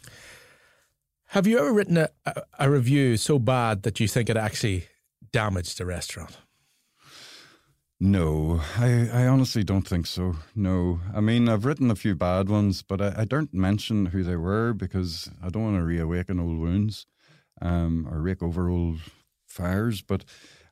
Have 1.31 1.47
you 1.47 1.59
ever 1.59 1.73
written 1.73 1.97
a, 1.97 2.09
a, 2.25 2.43
a 2.61 2.71
review 2.71 3.17
so 3.17 3.41
bad 3.41 3.83
that 3.83 3.99
you 3.99 4.07
think 4.07 4.31
it 4.31 4.37
actually 4.37 4.87
damaged 5.33 5.79
the 5.79 5.85
restaurant? 5.85 6.39
No, 7.99 8.61
I, 8.77 9.09
I 9.11 9.27
honestly 9.27 9.65
don't 9.65 9.89
think 9.89 10.07
so. 10.07 10.37
No. 10.55 11.01
I 11.15 11.21
mean, 11.21 11.49
I've 11.49 11.65
written 11.65 11.91
a 11.91 11.95
few 11.97 12.15
bad 12.15 12.49
ones, 12.49 12.83
but 12.83 13.01
I, 13.01 13.15
I 13.19 13.25
don't 13.25 13.55
mention 13.55 14.07
who 14.07 14.23
they 14.23 14.37
were 14.37 14.75
because 14.75 15.31
I 15.43 15.49
don't 15.49 15.63
want 15.63 15.77
to 15.77 15.83
reawaken 15.83 16.39
old 16.39 16.59
wounds 16.59 17.07
um, 17.63 18.07
or 18.11 18.21
rake 18.21 18.43
over 18.43 18.69
old 18.69 18.99
fires. 19.47 20.03
But 20.03 20.25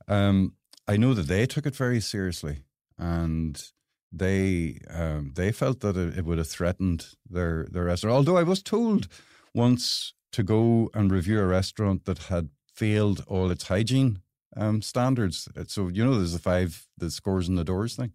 um, 0.06 0.52
I 0.86 0.98
know 0.98 1.14
that 1.14 1.26
they 1.26 1.46
took 1.46 1.64
it 1.64 1.74
very 1.74 2.00
seriously 2.00 2.58
and 2.98 3.70
they 4.12 4.78
um, 4.90 5.32
they 5.34 5.50
felt 5.50 5.80
that 5.80 5.96
it, 5.96 6.18
it 6.18 6.24
would 6.26 6.38
have 6.38 6.46
threatened 6.46 7.06
their, 7.28 7.66
their 7.70 7.84
restaurant. 7.84 8.16
Although 8.16 8.36
I 8.36 8.42
was 8.42 8.62
told 8.62 9.08
once 9.54 10.12
to 10.32 10.42
go 10.42 10.90
and 10.92 11.10
review 11.10 11.40
a 11.40 11.46
restaurant 11.46 12.04
that 12.04 12.24
had 12.24 12.50
failed 12.74 13.24
all 13.26 13.50
its 13.50 13.68
hygiene 13.68 14.20
um, 14.56 14.82
standards. 14.82 15.48
So 15.66 15.88
you 15.88 16.04
know, 16.04 16.16
there's 16.16 16.32
the 16.32 16.38
five 16.38 16.86
the 16.98 17.10
scores 17.10 17.48
in 17.48 17.56
the 17.56 17.64
doors 17.64 17.96
thing. 17.96 18.12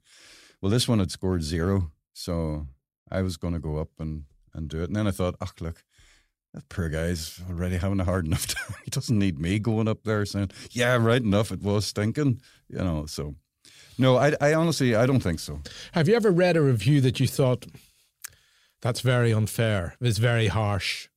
Well, 0.61 0.71
this 0.71 0.87
one 0.87 0.99
had 0.99 1.11
scored 1.11 1.43
zero, 1.43 1.91
so 2.13 2.67
I 3.09 3.21
was 3.21 3.37
going 3.37 3.53
to 3.53 3.59
go 3.59 3.77
up 3.77 3.89
and 3.99 4.23
and 4.53 4.69
do 4.69 4.81
it. 4.81 4.85
And 4.89 4.95
then 4.95 5.07
I 5.07 5.11
thought, 5.11 5.35
oh 5.41 5.47
look, 5.59 5.83
that 6.53 6.67
poor 6.69 6.89
guy's 6.89 7.39
already 7.49 7.77
having 7.77 7.99
a 7.99 8.05
hard 8.05 8.25
enough 8.25 8.47
time. 8.55 8.75
he 8.83 8.91
doesn't 8.91 9.17
need 9.17 9.39
me 9.39 9.59
going 9.59 9.87
up 9.87 10.03
there 10.03 10.25
saying, 10.25 10.51
yeah, 10.71 10.95
right 10.95 11.21
enough, 11.21 11.51
it 11.51 11.61
was 11.61 11.85
stinking, 11.85 12.41
you 12.67 12.79
know. 12.79 13.05
So 13.05 13.35
no, 13.97 14.17
I, 14.17 14.33
I 14.41 14.53
honestly 14.53 14.95
I 14.95 15.05
don't 15.05 15.21
think 15.21 15.39
so. 15.39 15.61
Have 15.93 16.07
you 16.07 16.15
ever 16.15 16.31
read 16.31 16.57
a 16.57 16.61
review 16.61 17.01
that 17.01 17.19
you 17.19 17.27
thought 17.27 17.65
that's 18.81 19.01
very 19.01 19.33
unfair? 19.33 19.95
It's 20.01 20.17
very 20.17 20.47
harsh. 20.47 21.09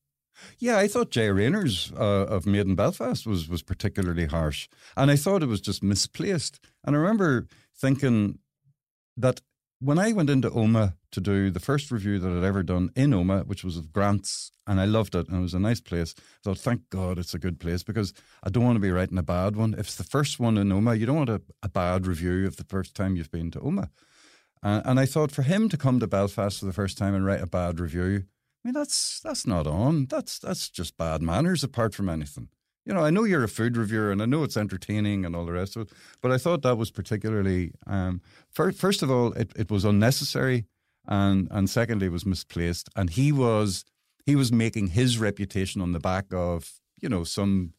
Yeah, 0.59 0.79
I 0.79 0.89
thought 0.89 1.11
Jay 1.11 1.31
Rayner's 1.31 1.93
uh, 1.99 2.27
of 2.27 2.47
Made 2.47 2.67
in 2.67 2.75
Belfast 2.75 3.27
was 3.27 3.49
was 3.49 3.63
particularly 3.63 4.27
harsh, 4.27 4.69
and 4.97 5.11
I 5.11 5.17
thought 5.17 5.43
it 5.43 5.49
was 5.49 5.61
just 5.61 5.83
misplaced. 5.83 6.61
And 6.85 6.97
I 6.97 6.99
remember 6.99 7.47
thinking 7.75 8.39
that 9.17 9.41
when 9.81 9.99
I 9.99 10.13
went 10.13 10.31
into 10.31 10.51
Omagh 10.51 10.95
to 11.11 11.21
do 11.21 11.51
the 11.51 11.61
first 11.61 11.91
review 11.91 12.19
that 12.21 12.31
I'd 12.31 12.45
ever 12.45 12.63
done 12.63 12.91
in 12.95 13.11
Omagh, 13.11 13.47
which 13.47 13.65
was 13.65 13.77
of 13.77 13.93
Grants, 13.93 14.53
and 14.67 14.81
I 14.81 14.85
loved 14.85 15.15
it, 15.15 15.29
and 15.29 15.39
it 15.39 15.43
was 15.43 15.55
a 15.55 15.59
nice 15.59 15.81
place. 15.81 16.15
I 16.19 16.23
thought, 16.45 16.59
thank 16.59 16.89
God 16.89 17.19
it's 17.19 17.35
a 17.35 17.39
good 17.39 17.59
place 17.59 17.83
because 17.83 18.15
I 18.45 18.51
don't 18.51 18.65
want 18.65 18.77
to 18.77 18.81
be 18.81 18.93
writing 18.93 19.19
a 19.19 19.23
bad 19.23 19.57
one. 19.57 19.75
If 19.75 19.81
it's 19.81 19.97
the 19.97 20.05
first 20.05 20.39
one 20.39 20.57
in 20.57 20.69
Omagh, 20.69 21.01
you 21.01 21.07
don't 21.07 21.17
want 21.17 21.31
a, 21.31 21.43
a 21.63 21.69
bad 21.69 22.07
review 22.07 22.47
of 22.47 22.57
the 22.57 22.65
first 22.65 22.95
time 22.95 23.17
you've 23.17 23.31
been 23.31 23.51
to 23.51 23.61
Omagh. 23.61 23.91
And 24.63 25.01
I 25.01 25.07
thought 25.07 25.33
for 25.33 25.43
him 25.43 25.69
to 25.71 25.77
come 25.77 25.99
to 25.99 26.07
Belfast 26.07 26.61
for 26.61 26.67
the 26.67 26.73
first 26.73 26.97
time 26.97 27.17
and 27.17 27.27
write 27.27 27.43
a 27.43 27.49
bad 27.49 27.81
review, 27.81 28.25
I 28.65 28.69
mean, 28.69 28.75
that's 28.75 29.21
that's 29.21 29.47
not 29.47 29.67
on. 29.67 30.07
That's 30.07 30.39
that's 30.39 30.69
just 30.69 30.97
bad 30.97 31.23
manners 31.23 31.65
apart 31.65 31.95
from 31.95 32.09
anything. 32.09 32.49
You 32.85 32.95
know, 32.95 33.05
I 33.05 33.11
know 33.11 33.25
you're 33.25 33.45
a 33.45 33.49
food 33.49 33.77
reviewer 33.77 34.11
and 34.11 34.21
I 34.21 34.27
know 34.27 34.43
it's 34.43 34.57
entertaining 34.57 35.25
and 35.25 35.37
all 35.37 35.47
the 35.47 35.53
rest 35.53 35.77
of 35.77 35.83
it, 35.83 35.93
but 36.21 36.33
I 36.33 36.39
thought 36.39 36.63
that 36.63 36.77
was 36.77 36.91
particularly, 36.91 37.73
um, 37.87 38.21
fir- 38.51 38.73
first 38.73 39.03
of 39.03 39.11
all, 39.11 39.33
it, 39.35 39.53
it 39.55 39.71
was 39.71 39.85
unnecessary 39.85 40.65
and, 41.07 41.47
and 41.53 41.71
secondly, 41.71 42.07
it 42.07 42.13
was 42.13 42.27
misplaced. 42.27 42.89
And 42.97 43.11
he 43.11 43.31
was, 43.31 43.85
he 44.27 44.35
was 44.35 44.51
making 44.51 44.89
his 44.89 45.19
reputation 45.19 45.81
on 45.81 45.93
the 45.93 46.01
back 46.01 46.27
of, 46.33 46.73
you 47.01 47.09
know, 47.09 47.23
some, 47.23 47.75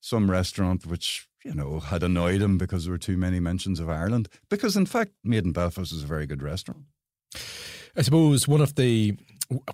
some 0.00 0.30
restaurant 0.30 0.86
which, 0.86 1.26
you 1.44 1.54
know, 1.54 1.80
had 1.80 2.04
annoyed 2.04 2.40
him 2.40 2.56
because 2.56 2.84
there 2.84 2.92
were 2.92 2.98
too 2.98 3.16
many 3.16 3.40
mentions 3.40 3.80
of 3.80 3.90
Ireland. 3.90 4.28
Because 4.48 4.76
in 4.76 4.86
fact, 4.86 5.12
Made 5.24 5.44
in 5.44 5.52
Belfast 5.52 5.92
is 5.92 6.04
a 6.04 6.06
very 6.06 6.26
good 6.26 6.44
restaurant. 6.44 6.84
I 7.96 8.02
suppose 8.02 8.48
one 8.48 8.60
of 8.60 8.74
the 8.74 9.16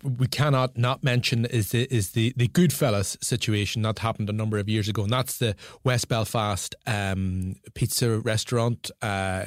we 0.02 0.26
cannot 0.26 0.76
not 0.76 1.04
mention 1.04 1.44
is 1.44 1.70
the 1.70 1.86
is 1.94 2.12
the 2.12 2.32
the 2.36 2.48
Goodfellas 2.48 3.22
situation 3.22 3.82
that 3.82 4.00
happened 4.00 4.28
a 4.28 4.32
number 4.32 4.58
of 4.58 4.68
years 4.68 4.88
ago, 4.88 5.04
and 5.04 5.12
that's 5.12 5.38
the 5.38 5.54
West 5.84 6.08
Belfast 6.08 6.74
um, 6.86 7.54
pizza 7.74 8.18
restaurant, 8.20 8.90
uh, 9.02 9.46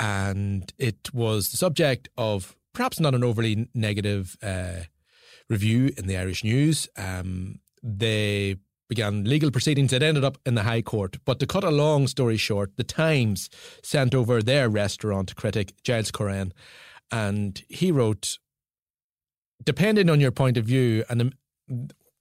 and 0.00 0.72
it 0.78 1.12
was 1.14 1.50
the 1.50 1.56
subject 1.56 2.08
of 2.16 2.56
perhaps 2.72 2.98
not 2.98 3.14
an 3.14 3.24
overly 3.24 3.68
negative 3.74 4.36
uh, 4.42 4.84
review 5.48 5.92
in 5.96 6.06
the 6.06 6.16
Irish 6.16 6.42
news. 6.42 6.88
Um, 6.96 7.60
they 7.82 8.56
began 8.88 9.24
legal 9.24 9.50
proceedings. 9.50 9.92
It 9.92 10.02
ended 10.02 10.24
up 10.24 10.38
in 10.44 10.54
the 10.54 10.64
High 10.64 10.82
Court. 10.82 11.16
But 11.24 11.38
to 11.40 11.46
cut 11.46 11.64
a 11.64 11.70
long 11.70 12.06
story 12.08 12.36
short, 12.36 12.76
the 12.76 12.84
Times 12.84 13.48
sent 13.82 14.14
over 14.14 14.42
their 14.42 14.68
restaurant 14.68 15.34
critic 15.34 15.72
Giles 15.82 16.10
Coren, 16.10 16.52
and 17.10 17.62
he 17.68 17.90
wrote 17.90 18.38
depending 19.64 20.10
on 20.10 20.20
your 20.20 20.30
point 20.30 20.56
of 20.56 20.64
view, 20.64 21.04
and 21.08 21.34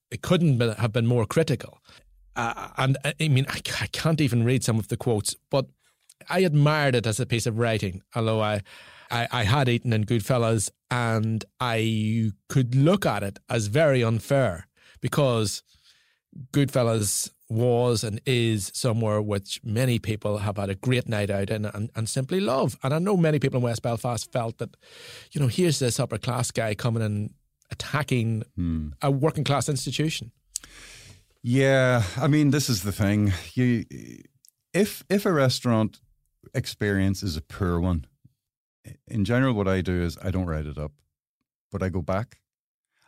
it 0.09 0.21
couldn't 0.21 0.59
have 0.59 0.91
been 0.91 1.07
more 1.07 1.25
critical. 1.25 1.79
Uh, 2.35 2.69
and 2.77 2.97
uh, 3.03 3.11
I 3.19 3.27
mean, 3.27 3.45
I, 3.49 3.61
I, 3.81 3.87
can't 3.87 4.21
even 4.21 4.45
read 4.45 4.63
some 4.63 4.79
of 4.79 4.87
the 4.87 4.95
quotes, 4.95 5.35
but 5.49 5.65
I 6.29 6.39
admired 6.39 6.95
it 6.95 7.05
as 7.05 7.19
a 7.19 7.25
piece 7.25 7.45
of 7.45 7.57
writing. 7.57 8.03
Although 8.15 8.41
I, 8.41 8.61
I, 9.09 9.27
I 9.31 9.43
had 9.43 9.67
eaten 9.67 9.91
in 9.91 10.05
Goodfellas, 10.05 10.69
and 10.89 11.43
I 11.59 12.31
could 12.47 12.73
look 12.73 13.05
at 13.05 13.23
it 13.23 13.39
as 13.49 13.67
very 13.67 14.01
unfair 14.01 14.67
because 15.01 15.61
Goodfellas 16.51 17.29
was 17.49 18.03
and 18.03 18.21
is 18.25 18.71
somewhere 18.73 19.21
which 19.21 19.59
many 19.63 19.99
people 19.99 20.37
have 20.37 20.57
had 20.57 20.69
a 20.69 20.75
great 20.75 21.07
night 21.09 21.29
out 21.29 21.49
in 21.49 21.65
and, 21.65 21.89
and 21.95 22.07
simply 22.07 22.39
love. 22.39 22.77
And 22.81 22.93
I 22.93 22.99
know 22.99 23.17
many 23.17 23.39
people 23.39 23.57
in 23.57 23.63
West 23.63 23.81
Belfast 23.81 24.31
felt 24.31 24.57
that, 24.59 24.77
you 25.31 25.41
know, 25.41 25.47
here's 25.47 25.79
this 25.79 25.99
upper 25.99 26.17
class 26.17 26.51
guy 26.51 26.73
coming 26.75 27.03
and 27.03 27.33
attacking 27.69 28.43
hmm. 28.55 28.89
a 29.01 29.11
working 29.11 29.43
class 29.43 29.67
institution. 29.67 30.31
Yeah, 31.43 32.03
I 32.17 32.27
mean, 32.27 32.51
this 32.51 32.69
is 32.69 32.83
the 32.83 32.91
thing. 32.91 33.33
You, 33.53 33.85
if 34.73 35.03
if 35.09 35.25
a 35.25 35.33
restaurant 35.33 35.99
experience 36.53 37.23
is 37.23 37.35
a 37.35 37.41
poor 37.41 37.79
one, 37.79 38.05
in 39.07 39.25
general, 39.25 39.53
what 39.53 39.67
I 39.67 39.81
do 39.81 40.03
is 40.03 40.17
I 40.23 40.29
don't 40.29 40.45
write 40.45 40.67
it 40.67 40.77
up, 40.77 40.91
but 41.71 41.81
I 41.81 41.89
go 41.89 42.01
back, 42.01 42.41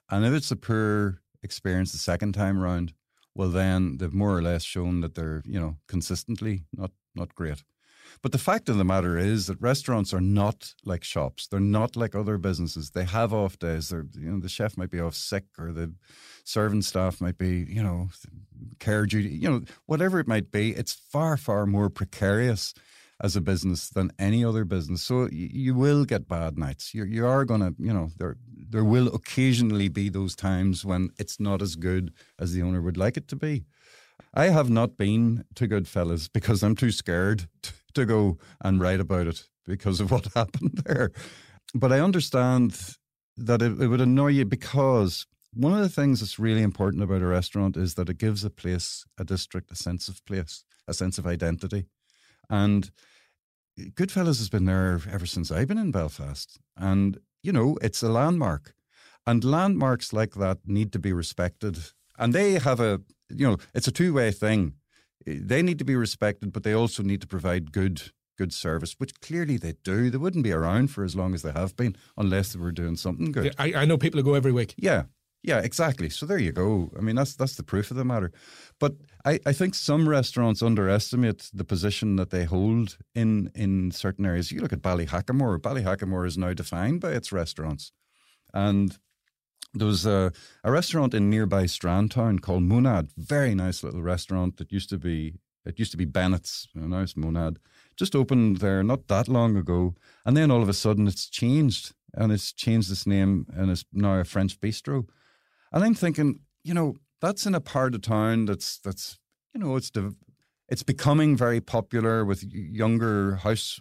and 0.10 0.26
if 0.26 0.34
it's 0.34 0.50
a 0.50 0.56
poor 0.56 1.22
experience 1.44 1.92
the 1.92 2.00
second 2.00 2.34
time 2.34 2.60
round, 2.60 2.94
well, 3.36 3.50
then 3.50 3.98
they've 3.98 4.14
more 4.14 4.38
or 4.38 4.42
less 4.42 4.64
shown 4.64 5.02
that 5.02 5.16
they're, 5.16 5.42
you 5.46 5.60
know, 5.60 5.78
consistently 5.88 6.66
not 6.74 6.92
not 7.16 7.36
great. 7.36 7.64
But 8.22 8.32
the 8.32 8.38
fact 8.38 8.70
of 8.70 8.78
the 8.78 8.84
matter 8.84 9.18
is 9.18 9.48
that 9.48 9.62
restaurants 9.62 10.14
are 10.14 10.22
not 10.22 10.74
like 10.86 11.04
shops. 11.04 11.48
They're 11.48 11.60
not 11.60 11.96
like 11.96 12.16
other 12.16 12.38
businesses. 12.38 12.92
They 12.92 13.06
have 13.06 13.34
off 13.34 13.58
days. 13.60 13.90
They're, 13.90 14.06
you 14.14 14.32
know, 14.32 14.40
the 14.40 14.50
chef 14.50 14.78
might 14.78 14.92
be 14.92 15.00
off 15.00 15.16
sick 15.16 15.46
or 15.58 15.72
the 15.72 15.94
serving 16.44 16.84
staff 16.84 17.22
might 17.22 17.38
be, 17.38 17.66
you 17.68 17.84
know, 17.84 18.10
care 18.80 19.06
duty, 19.06 19.30
you 19.30 19.50
know, 19.50 19.62
whatever 19.86 20.20
it 20.20 20.28
might 20.28 20.52
be. 20.52 20.72
It's 20.72 20.94
far, 20.94 21.38
far 21.38 21.66
more 21.66 21.90
precarious 21.90 22.74
as 23.24 23.38
a 23.38 23.42
business 23.42 23.90
than 23.90 24.12
any 24.20 24.44
other 24.44 24.66
business. 24.66 25.02
So 25.02 25.30
you, 25.32 25.50
you 25.52 25.76
will 25.76 26.04
get 26.04 26.28
bad 26.28 26.58
nights. 26.58 26.94
You're, 26.94 27.08
you 27.08 27.26
are 27.26 27.46
going 27.46 27.62
to, 27.62 27.74
you 27.80 27.94
know, 27.94 28.10
there 28.18 28.36
there 28.70 28.84
will 28.84 29.08
occasionally 29.16 29.88
be 29.88 30.10
those 30.10 30.36
times 30.36 30.84
when 30.84 31.10
it's 31.18 31.40
not 31.40 31.62
as 31.62 31.76
good 31.76 32.12
as 32.40 32.54
the 32.54 32.62
owner 32.62 32.82
would 32.82 32.98
like 32.98 33.18
it 33.18 33.28
to 33.30 33.36
be. 33.36 33.66
I 34.34 34.46
have 34.46 34.70
not 34.70 34.98
been 34.98 35.46
to 35.56 35.68
Goodfellas 35.68 36.28
because 36.32 36.64
I'm 36.64 36.76
too 36.76 36.92
scared 36.92 37.48
to 37.94 38.06
go 38.06 38.38
and 38.62 38.82
write 38.82 39.00
about 39.00 39.28
it 39.28 39.48
because 39.66 40.00
of 40.00 40.12
what 40.12 40.28
happened 40.34 40.82
there. 40.86 41.12
But 41.74 41.92
I 41.92 42.00
understand 42.00 42.96
that 43.38 43.62
it, 43.62 43.80
it 43.80 43.88
would 43.88 44.02
annoy 44.02 44.30
you 44.30 44.46
because 44.46 45.26
one 45.54 45.74
of 45.74 45.80
the 45.80 45.90
things 45.90 46.20
that's 46.20 46.40
really 46.40 46.64
important 46.64 47.04
about 47.04 47.22
a 47.22 47.28
restaurant 47.28 47.78
is 47.78 47.94
that 47.94 48.10
it 48.10 48.18
gives 48.18 48.44
a 48.44 48.50
place, 48.50 49.06
a 49.20 49.24
district, 49.24 49.72
a 49.72 49.76
sense 49.76 50.08
of 50.08 50.26
place, 50.26 50.64
a 50.88 50.94
sense 50.94 51.18
of 51.20 51.28
identity. 51.28 51.86
And 52.50 52.90
Goodfellas 53.80 54.38
has 54.40 54.50
been 54.50 54.66
there 54.66 55.00
ever 55.12 55.26
since 55.26 55.52
I've 55.52 55.68
been 55.68 55.78
in 55.78 55.92
Belfast. 55.92 56.60
And, 56.78 57.18
you 57.42 57.52
know, 57.52 57.78
it's 57.82 58.04
a 58.04 58.10
landmark. 58.10 58.74
And 59.26 59.44
landmarks 59.44 60.14
like 60.14 60.34
that 60.36 60.60
need 60.66 60.92
to 60.94 61.00
be 61.00 61.14
respected. 61.14 61.78
And 62.18 62.34
they 62.34 62.54
have 62.54 62.80
a, 62.80 63.02
you 63.30 63.48
know, 63.48 63.58
it's 63.74 63.88
a 63.88 63.92
two 63.92 64.14
way 64.14 64.32
thing. 64.32 64.74
Eh, 65.26 65.40
they 65.42 65.62
need 65.62 65.80
to 65.80 65.86
be 65.86 65.96
respected, 65.96 66.52
but 66.52 66.64
they 66.64 66.74
also 66.74 67.04
need 67.04 67.22
to 67.22 67.28
provide 67.28 67.72
good 67.72 68.12
good 68.36 68.54
service, 68.54 68.96
which 68.98 69.20
clearly 69.22 69.58
they 69.58 69.74
do. 69.84 70.10
They 70.10 70.18
wouldn't 70.18 70.44
be 70.44 70.52
around 70.52 70.88
for 70.88 71.04
as 71.04 71.16
long 71.16 71.36
as 71.36 71.44
they 71.44 71.52
have 71.52 71.76
been 71.76 71.96
unless 72.18 72.54
they 72.54 72.60
were 72.60 72.72
doing 72.72 72.96
something 72.96 73.32
good. 73.32 73.54
I, 73.60 73.74
I 73.74 73.86
know 73.86 73.98
people 73.98 74.20
who 74.20 74.24
go 74.24 74.34
every 74.34 74.52
week. 74.52 74.74
Yeah, 74.76 75.04
yeah, 75.44 75.60
exactly. 75.60 76.10
So 76.10 76.26
there 76.26 76.38
you 76.38 76.54
go. 76.54 76.90
I 76.98 77.02
mean, 77.02 77.16
that's 77.16 77.36
that's 77.36 77.56
the 77.56 77.64
proof 77.64 77.92
of 77.92 77.98
the 77.98 78.06
matter. 78.06 78.32
But 78.80 78.94
I, 79.26 79.40
I 79.46 79.52
think 79.52 79.76
some 79.76 80.08
restaurants 80.08 80.64
underestimate 80.64 81.50
the 81.54 81.66
position 81.66 82.16
that 82.16 82.30
they 82.30 82.46
hold 82.46 82.98
in 83.14 83.52
in 83.54 83.92
certain 83.92 84.26
areas. 84.26 84.52
You 84.52 84.62
look 84.62 84.74
at 84.74 84.82
Ballyhackamore. 84.82 85.60
Ballyhackamore 85.60 86.26
is 86.26 86.38
now 86.38 86.54
defined 86.54 87.02
by 87.02 87.12
its 87.12 87.34
restaurants, 87.34 87.92
and 88.54 88.98
there 89.74 89.88
was 89.88 90.06
a, 90.06 90.32
a 90.64 90.72
restaurant 90.72 91.14
in 91.14 91.30
nearby 91.30 91.64
Strandtown 91.66 92.40
called 92.40 92.64
Monad. 92.64 93.10
Very 93.18 93.54
nice 93.54 93.84
little 93.84 94.02
restaurant 94.02 94.58
that 94.58 94.72
used 94.72 94.90
to 94.90 94.98
be 94.98 95.36
it 95.66 95.78
used 95.78 95.92
to 95.92 95.98
be 95.98 96.06
Bennett's. 96.06 96.70
You 96.74 96.82
know, 96.82 96.88
now 96.88 97.04
it's 97.04 97.18
Monad. 97.18 97.60
Just 97.98 98.16
opened 98.16 98.58
there 98.58 98.82
not 98.82 99.08
that 99.10 99.28
long 99.28 99.58
ago, 99.58 99.96
and 100.26 100.38
then 100.38 100.52
all 100.52 100.62
of 100.62 100.70
a 100.70 100.74
sudden 100.74 101.06
it's 101.06 101.30
changed 101.30 101.94
and 102.14 102.32
it's 102.32 102.54
changed 102.54 102.92
its 102.92 103.08
name 103.08 103.46
and 103.54 103.72
it's 103.72 103.86
now 103.92 104.20
a 104.20 104.24
French 104.24 104.60
bistro. 104.62 105.08
And 105.74 105.84
I'm 105.84 105.96
thinking, 105.96 106.40
you 106.64 106.74
know, 106.74 106.96
that's 107.20 107.46
in 107.46 107.56
a 107.56 107.62
part 107.62 107.96
of 107.96 108.02
town 108.02 108.46
that's 108.46 108.78
that's 108.78 109.18
you 109.54 109.60
know 109.60 109.76
it's 109.76 109.90
de- 109.90 110.16
it's 110.70 110.84
becoming 110.84 111.36
very 111.36 111.62
popular 111.62 112.26
with 112.26 112.44
younger 112.44 113.36
house 113.38 113.80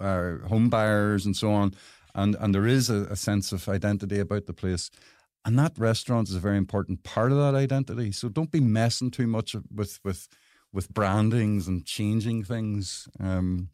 uh, 0.00 0.38
home 0.48 0.68
buyers 0.68 1.26
and 1.26 1.36
so 1.36 1.52
on, 1.52 1.74
and 2.14 2.36
and 2.40 2.54
there 2.54 2.66
is 2.66 2.88
a, 2.88 3.06
a 3.10 3.16
sense 3.16 3.52
of 3.52 3.68
identity 3.68 4.20
about 4.20 4.46
the 4.46 4.54
place. 4.54 4.90
And 5.46 5.58
that 5.58 5.78
restaurant 5.78 6.30
is 6.30 6.36
a 6.36 6.40
very 6.40 6.56
important 6.56 7.02
part 7.02 7.30
of 7.30 7.36
that 7.36 7.54
identity. 7.54 8.12
So 8.12 8.30
don't 8.30 8.50
be 8.50 8.60
messing 8.60 9.10
too 9.10 9.26
much 9.26 9.54
with 9.74 10.00
with 10.02 10.28
with 10.72 10.88
brandings 10.94 11.68
and 11.68 11.84
changing 11.84 12.44
things. 12.44 13.08
Um, 13.20 13.68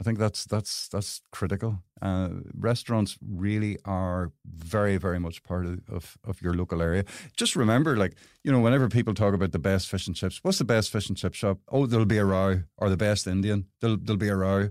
I 0.00 0.02
think 0.02 0.18
that's 0.18 0.46
that's 0.46 0.88
that's 0.88 1.20
critical. 1.30 1.82
Uh, 2.00 2.30
restaurants 2.54 3.18
really 3.20 3.76
are 3.84 4.32
very 4.46 4.96
very 4.96 5.20
much 5.20 5.42
part 5.42 5.66
of, 5.66 5.80
of, 5.90 6.16
of 6.24 6.40
your 6.40 6.54
local 6.54 6.80
area. 6.80 7.04
Just 7.36 7.54
remember, 7.54 7.96
like 7.98 8.14
you 8.42 8.50
know, 8.50 8.60
whenever 8.60 8.88
people 8.88 9.12
talk 9.12 9.34
about 9.34 9.52
the 9.52 9.58
best 9.58 9.88
fish 9.88 10.06
and 10.06 10.16
chips, 10.16 10.40
what's 10.42 10.56
the 10.56 10.64
best 10.64 10.90
fish 10.90 11.08
and 11.10 11.18
chip 11.18 11.34
shop? 11.34 11.58
Oh, 11.70 11.84
there'll 11.84 12.06
be 12.06 12.16
a 12.16 12.24
row, 12.24 12.62
or 12.78 12.88
the 12.88 12.96
best 12.96 13.26
Indian. 13.26 13.66
There'll 13.82 13.98
there'll 13.98 14.16
be 14.16 14.28
a 14.28 14.36
row, 14.36 14.70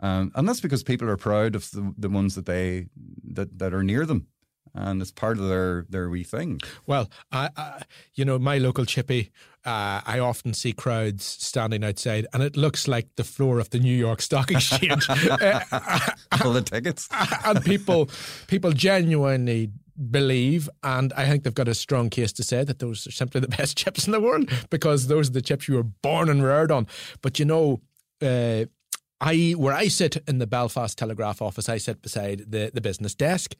um, 0.00 0.32
and 0.34 0.48
that's 0.48 0.62
because 0.62 0.82
people 0.82 1.10
are 1.10 1.18
proud 1.18 1.54
of 1.54 1.70
the, 1.72 1.94
the 1.98 2.08
ones 2.08 2.34
that 2.34 2.46
they 2.46 2.86
that 3.34 3.58
that 3.58 3.74
are 3.74 3.82
near 3.82 4.06
them 4.06 4.28
and 4.74 5.02
it's 5.02 5.10
part 5.10 5.38
of 5.38 5.48
their 5.48 5.86
their 5.88 6.08
wee 6.08 6.24
thing. 6.24 6.60
Well, 6.86 7.10
I, 7.32 7.50
I 7.56 7.82
you 8.14 8.24
know, 8.24 8.38
my 8.38 8.58
local 8.58 8.84
chippy, 8.84 9.30
uh, 9.64 10.00
I 10.04 10.18
often 10.18 10.54
see 10.54 10.72
crowds 10.72 11.24
standing 11.24 11.84
outside, 11.84 12.26
and 12.32 12.42
it 12.42 12.56
looks 12.56 12.88
like 12.88 13.08
the 13.16 13.24
floor 13.24 13.58
of 13.58 13.70
the 13.70 13.78
New 13.78 13.96
York 13.96 14.22
Stock 14.22 14.50
Exchange. 14.50 15.08
All 15.10 16.52
the 16.52 16.64
tickets, 16.64 17.08
and 17.44 17.64
people 17.64 18.08
people 18.46 18.72
genuinely 18.72 19.70
believe, 20.10 20.68
and 20.82 21.12
I 21.14 21.26
think 21.26 21.42
they've 21.42 21.54
got 21.54 21.68
a 21.68 21.74
strong 21.74 22.10
case 22.10 22.32
to 22.34 22.42
say 22.42 22.64
that 22.64 22.78
those 22.78 23.06
are 23.06 23.12
simply 23.12 23.40
the 23.40 23.48
best 23.48 23.76
chips 23.78 24.06
in 24.06 24.12
the 24.12 24.20
world 24.20 24.50
because 24.70 25.08
those 25.08 25.28
are 25.30 25.32
the 25.32 25.42
chips 25.42 25.68
you 25.68 25.74
were 25.74 25.82
born 25.82 26.28
and 26.28 26.42
reared 26.42 26.70
on. 26.70 26.86
But 27.22 27.38
you 27.38 27.44
know. 27.44 27.80
Uh, 28.22 28.66
I 29.20 29.52
where 29.52 29.74
I 29.74 29.88
sit 29.88 30.16
in 30.26 30.38
the 30.38 30.46
Belfast 30.46 30.96
Telegraph 30.96 31.42
office, 31.42 31.68
I 31.68 31.78
sit 31.78 32.02
beside 32.02 32.50
the, 32.50 32.70
the 32.72 32.80
business 32.80 33.14
desk, 33.14 33.54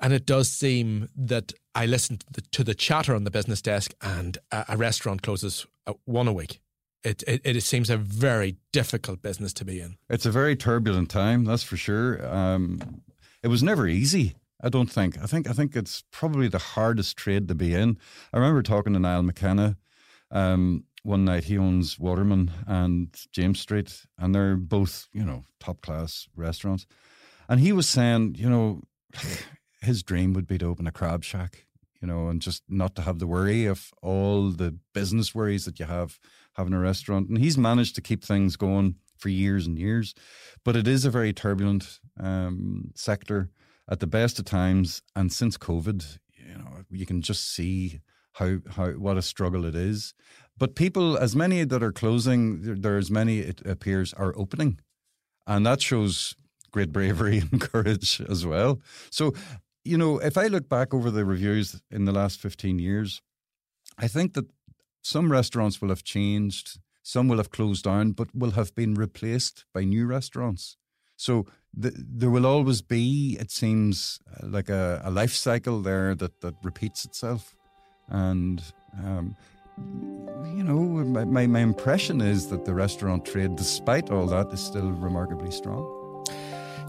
and 0.00 0.12
it 0.12 0.26
does 0.26 0.50
seem 0.50 1.08
that 1.16 1.52
I 1.74 1.86
listen 1.86 2.18
to 2.18 2.26
the, 2.32 2.40
to 2.42 2.64
the 2.64 2.74
chatter 2.74 3.14
on 3.14 3.24
the 3.24 3.30
business 3.30 3.62
desk, 3.62 3.94
and 4.02 4.38
a, 4.50 4.64
a 4.70 4.76
restaurant 4.76 5.22
closes 5.22 5.66
uh, 5.86 5.94
one 6.04 6.28
a 6.28 6.32
week. 6.32 6.60
It, 7.04 7.24
it, 7.26 7.40
it 7.44 7.62
seems 7.62 7.90
a 7.90 7.96
very 7.96 8.56
difficult 8.72 9.22
business 9.22 9.52
to 9.54 9.64
be 9.64 9.80
in. 9.80 9.96
It's 10.08 10.26
a 10.26 10.30
very 10.30 10.54
turbulent 10.54 11.10
time, 11.10 11.44
that's 11.44 11.64
for 11.64 11.76
sure. 11.76 12.24
Um, 12.32 13.02
it 13.42 13.48
was 13.48 13.62
never 13.62 13.88
easy. 13.88 14.36
I 14.62 14.68
don't 14.68 14.90
think. 14.90 15.18
I 15.20 15.26
think. 15.26 15.50
I 15.50 15.52
think 15.52 15.74
it's 15.74 16.04
probably 16.12 16.46
the 16.46 16.58
hardest 16.58 17.16
trade 17.16 17.48
to 17.48 17.54
be 17.54 17.74
in. 17.74 17.98
I 18.32 18.38
remember 18.38 18.62
talking 18.62 18.92
to 18.92 19.00
Niall 19.00 19.24
McKenna 19.24 19.76
um, 20.30 20.84
one 21.02 21.24
night. 21.24 21.44
He 21.44 21.58
owns 21.58 21.98
Waterman 21.98 22.50
and 22.66 23.08
James 23.32 23.60
Street, 23.60 24.06
and 24.18 24.34
they're 24.34 24.56
both, 24.56 25.08
you 25.12 25.24
know, 25.24 25.44
top 25.60 25.80
class 25.80 26.28
restaurants. 26.36 26.86
And 27.48 27.60
he 27.60 27.72
was 27.72 27.88
saying, 27.88 28.36
you 28.38 28.48
know, 28.48 28.82
his 29.80 30.02
dream 30.02 30.32
would 30.34 30.46
be 30.46 30.58
to 30.58 30.66
open 30.66 30.86
a 30.86 30.92
crab 30.92 31.24
shack, 31.24 31.66
you 32.00 32.06
know, 32.06 32.28
and 32.28 32.40
just 32.40 32.62
not 32.68 32.94
to 32.96 33.02
have 33.02 33.18
the 33.18 33.26
worry 33.26 33.66
of 33.66 33.90
all 34.02 34.50
the 34.50 34.76
business 34.94 35.34
worries 35.34 35.64
that 35.64 35.80
you 35.80 35.86
have 35.86 36.18
having 36.54 36.72
a 36.72 36.78
restaurant. 36.78 37.28
And 37.28 37.38
he's 37.38 37.58
managed 37.58 37.94
to 37.96 38.00
keep 38.00 38.24
things 38.24 38.56
going 38.56 38.96
for 39.16 39.28
years 39.28 39.66
and 39.66 39.78
years. 39.78 40.14
But 40.64 40.76
it 40.76 40.86
is 40.86 41.04
a 41.04 41.10
very 41.10 41.32
turbulent 41.32 42.00
um, 42.18 42.92
sector 42.94 43.50
at 43.90 44.00
the 44.00 44.06
best 44.06 44.38
of 44.38 44.44
times. 44.44 45.02
And 45.16 45.32
since 45.32 45.56
COVID, 45.56 46.18
you 46.36 46.58
know, 46.58 46.84
you 46.90 47.06
can 47.06 47.22
just 47.22 47.52
see 47.54 48.00
how 48.32 48.58
how 48.70 48.90
what 48.92 49.16
a 49.16 49.22
struggle 49.22 49.64
it 49.64 49.74
is. 49.74 50.14
But 50.58 50.74
people, 50.74 51.16
as 51.16 51.34
many 51.34 51.64
that 51.64 51.82
are 51.82 51.92
closing, 51.92 52.80
there, 52.80 52.98
as 52.98 53.10
many 53.10 53.40
it 53.40 53.62
appears 53.66 54.12
are 54.14 54.34
opening, 54.36 54.78
and 55.46 55.66
that 55.66 55.80
shows 55.80 56.34
great 56.70 56.92
bravery 56.92 57.38
and 57.52 57.60
courage 57.60 58.20
as 58.28 58.46
well. 58.46 58.80
So, 59.10 59.32
you 59.84 59.98
know, 59.98 60.18
if 60.18 60.38
I 60.38 60.46
look 60.46 60.68
back 60.68 60.94
over 60.94 61.10
the 61.10 61.24
reviews 61.24 61.80
in 61.90 62.04
the 62.04 62.12
last 62.12 62.40
fifteen 62.40 62.78
years, 62.78 63.22
I 63.98 64.08
think 64.08 64.34
that 64.34 64.46
some 65.02 65.32
restaurants 65.32 65.80
will 65.80 65.88
have 65.88 66.04
changed, 66.04 66.78
some 67.02 67.28
will 67.28 67.38
have 67.38 67.50
closed 67.50 67.84
down, 67.84 68.12
but 68.12 68.34
will 68.34 68.52
have 68.52 68.74
been 68.74 68.94
replaced 68.94 69.64
by 69.74 69.84
new 69.84 70.06
restaurants. 70.06 70.76
So 71.16 71.46
the, 71.74 71.92
there 71.96 72.30
will 72.30 72.46
always 72.46 72.82
be, 72.82 73.36
it 73.40 73.50
seems, 73.50 74.20
uh, 74.28 74.46
like 74.46 74.68
a, 74.68 75.00
a 75.04 75.10
life 75.10 75.34
cycle 75.34 75.80
there 75.80 76.14
that, 76.14 76.40
that 76.40 76.54
repeats 76.62 77.04
itself. 77.04 77.56
And, 78.08 78.62
um, 79.02 79.36
you 80.54 80.62
know, 80.62 80.80
my, 81.24 81.46
my, 81.46 81.60
impression 81.60 82.20
is 82.20 82.48
that 82.48 82.64
the 82.64 82.74
restaurant 82.74 83.24
trade, 83.24 83.56
despite 83.56 84.10
all 84.10 84.26
that, 84.26 84.52
is 84.52 84.60
still 84.60 84.90
remarkably 84.90 85.50
strong. 85.50 85.84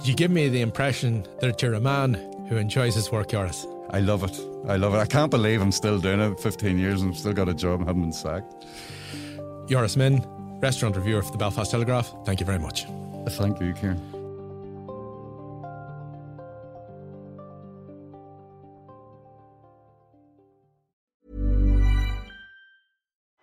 You 0.03 0.13
give 0.13 0.31
me 0.31 0.49
the 0.49 0.61
impression 0.61 1.25
that 1.39 1.61
you're 1.61 1.73
a 1.73 1.79
man 1.79 2.15
who 2.49 2.57
enjoys 2.57 2.95
his 2.95 3.11
work, 3.11 3.29
Joris. 3.29 3.65
I 3.89 3.99
love 3.99 4.23
it. 4.23 4.39
I 4.67 4.75
love 4.75 4.93
it. 4.95 4.97
I 4.97 5.05
can't 5.05 5.31
believe 5.31 5.61
I'm 5.61 5.71
still 5.71 5.99
doing 5.99 6.19
it 6.19 6.39
15 6.39 6.77
years 6.77 7.01
and 7.01 7.11
I've 7.11 7.19
still 7.19 7.33
got 7.33 7.47
a 7.47 7.53
job 7.53 7.79
and 7.79 7.87
haven't 7.87 8.01
been 8.01 8.13
sacked. 8.13 8.65
Joris 9.67 9.95
Minne, 9.95 10.25
restaurant 10.61 10.95
reviewer 10.95 11.21
for 11.21 11.31
the 11.31 11.37
Belfast 11.37 11.71
Telegraph. 11.71 12.13
Thank 12.25 12.39
you 12.39 12.45
very 12.45 12.59
much. 12.59 12.85
Thank 13.29 13.61
you, 13.61 13.73
Ciarán. 13.73 14.22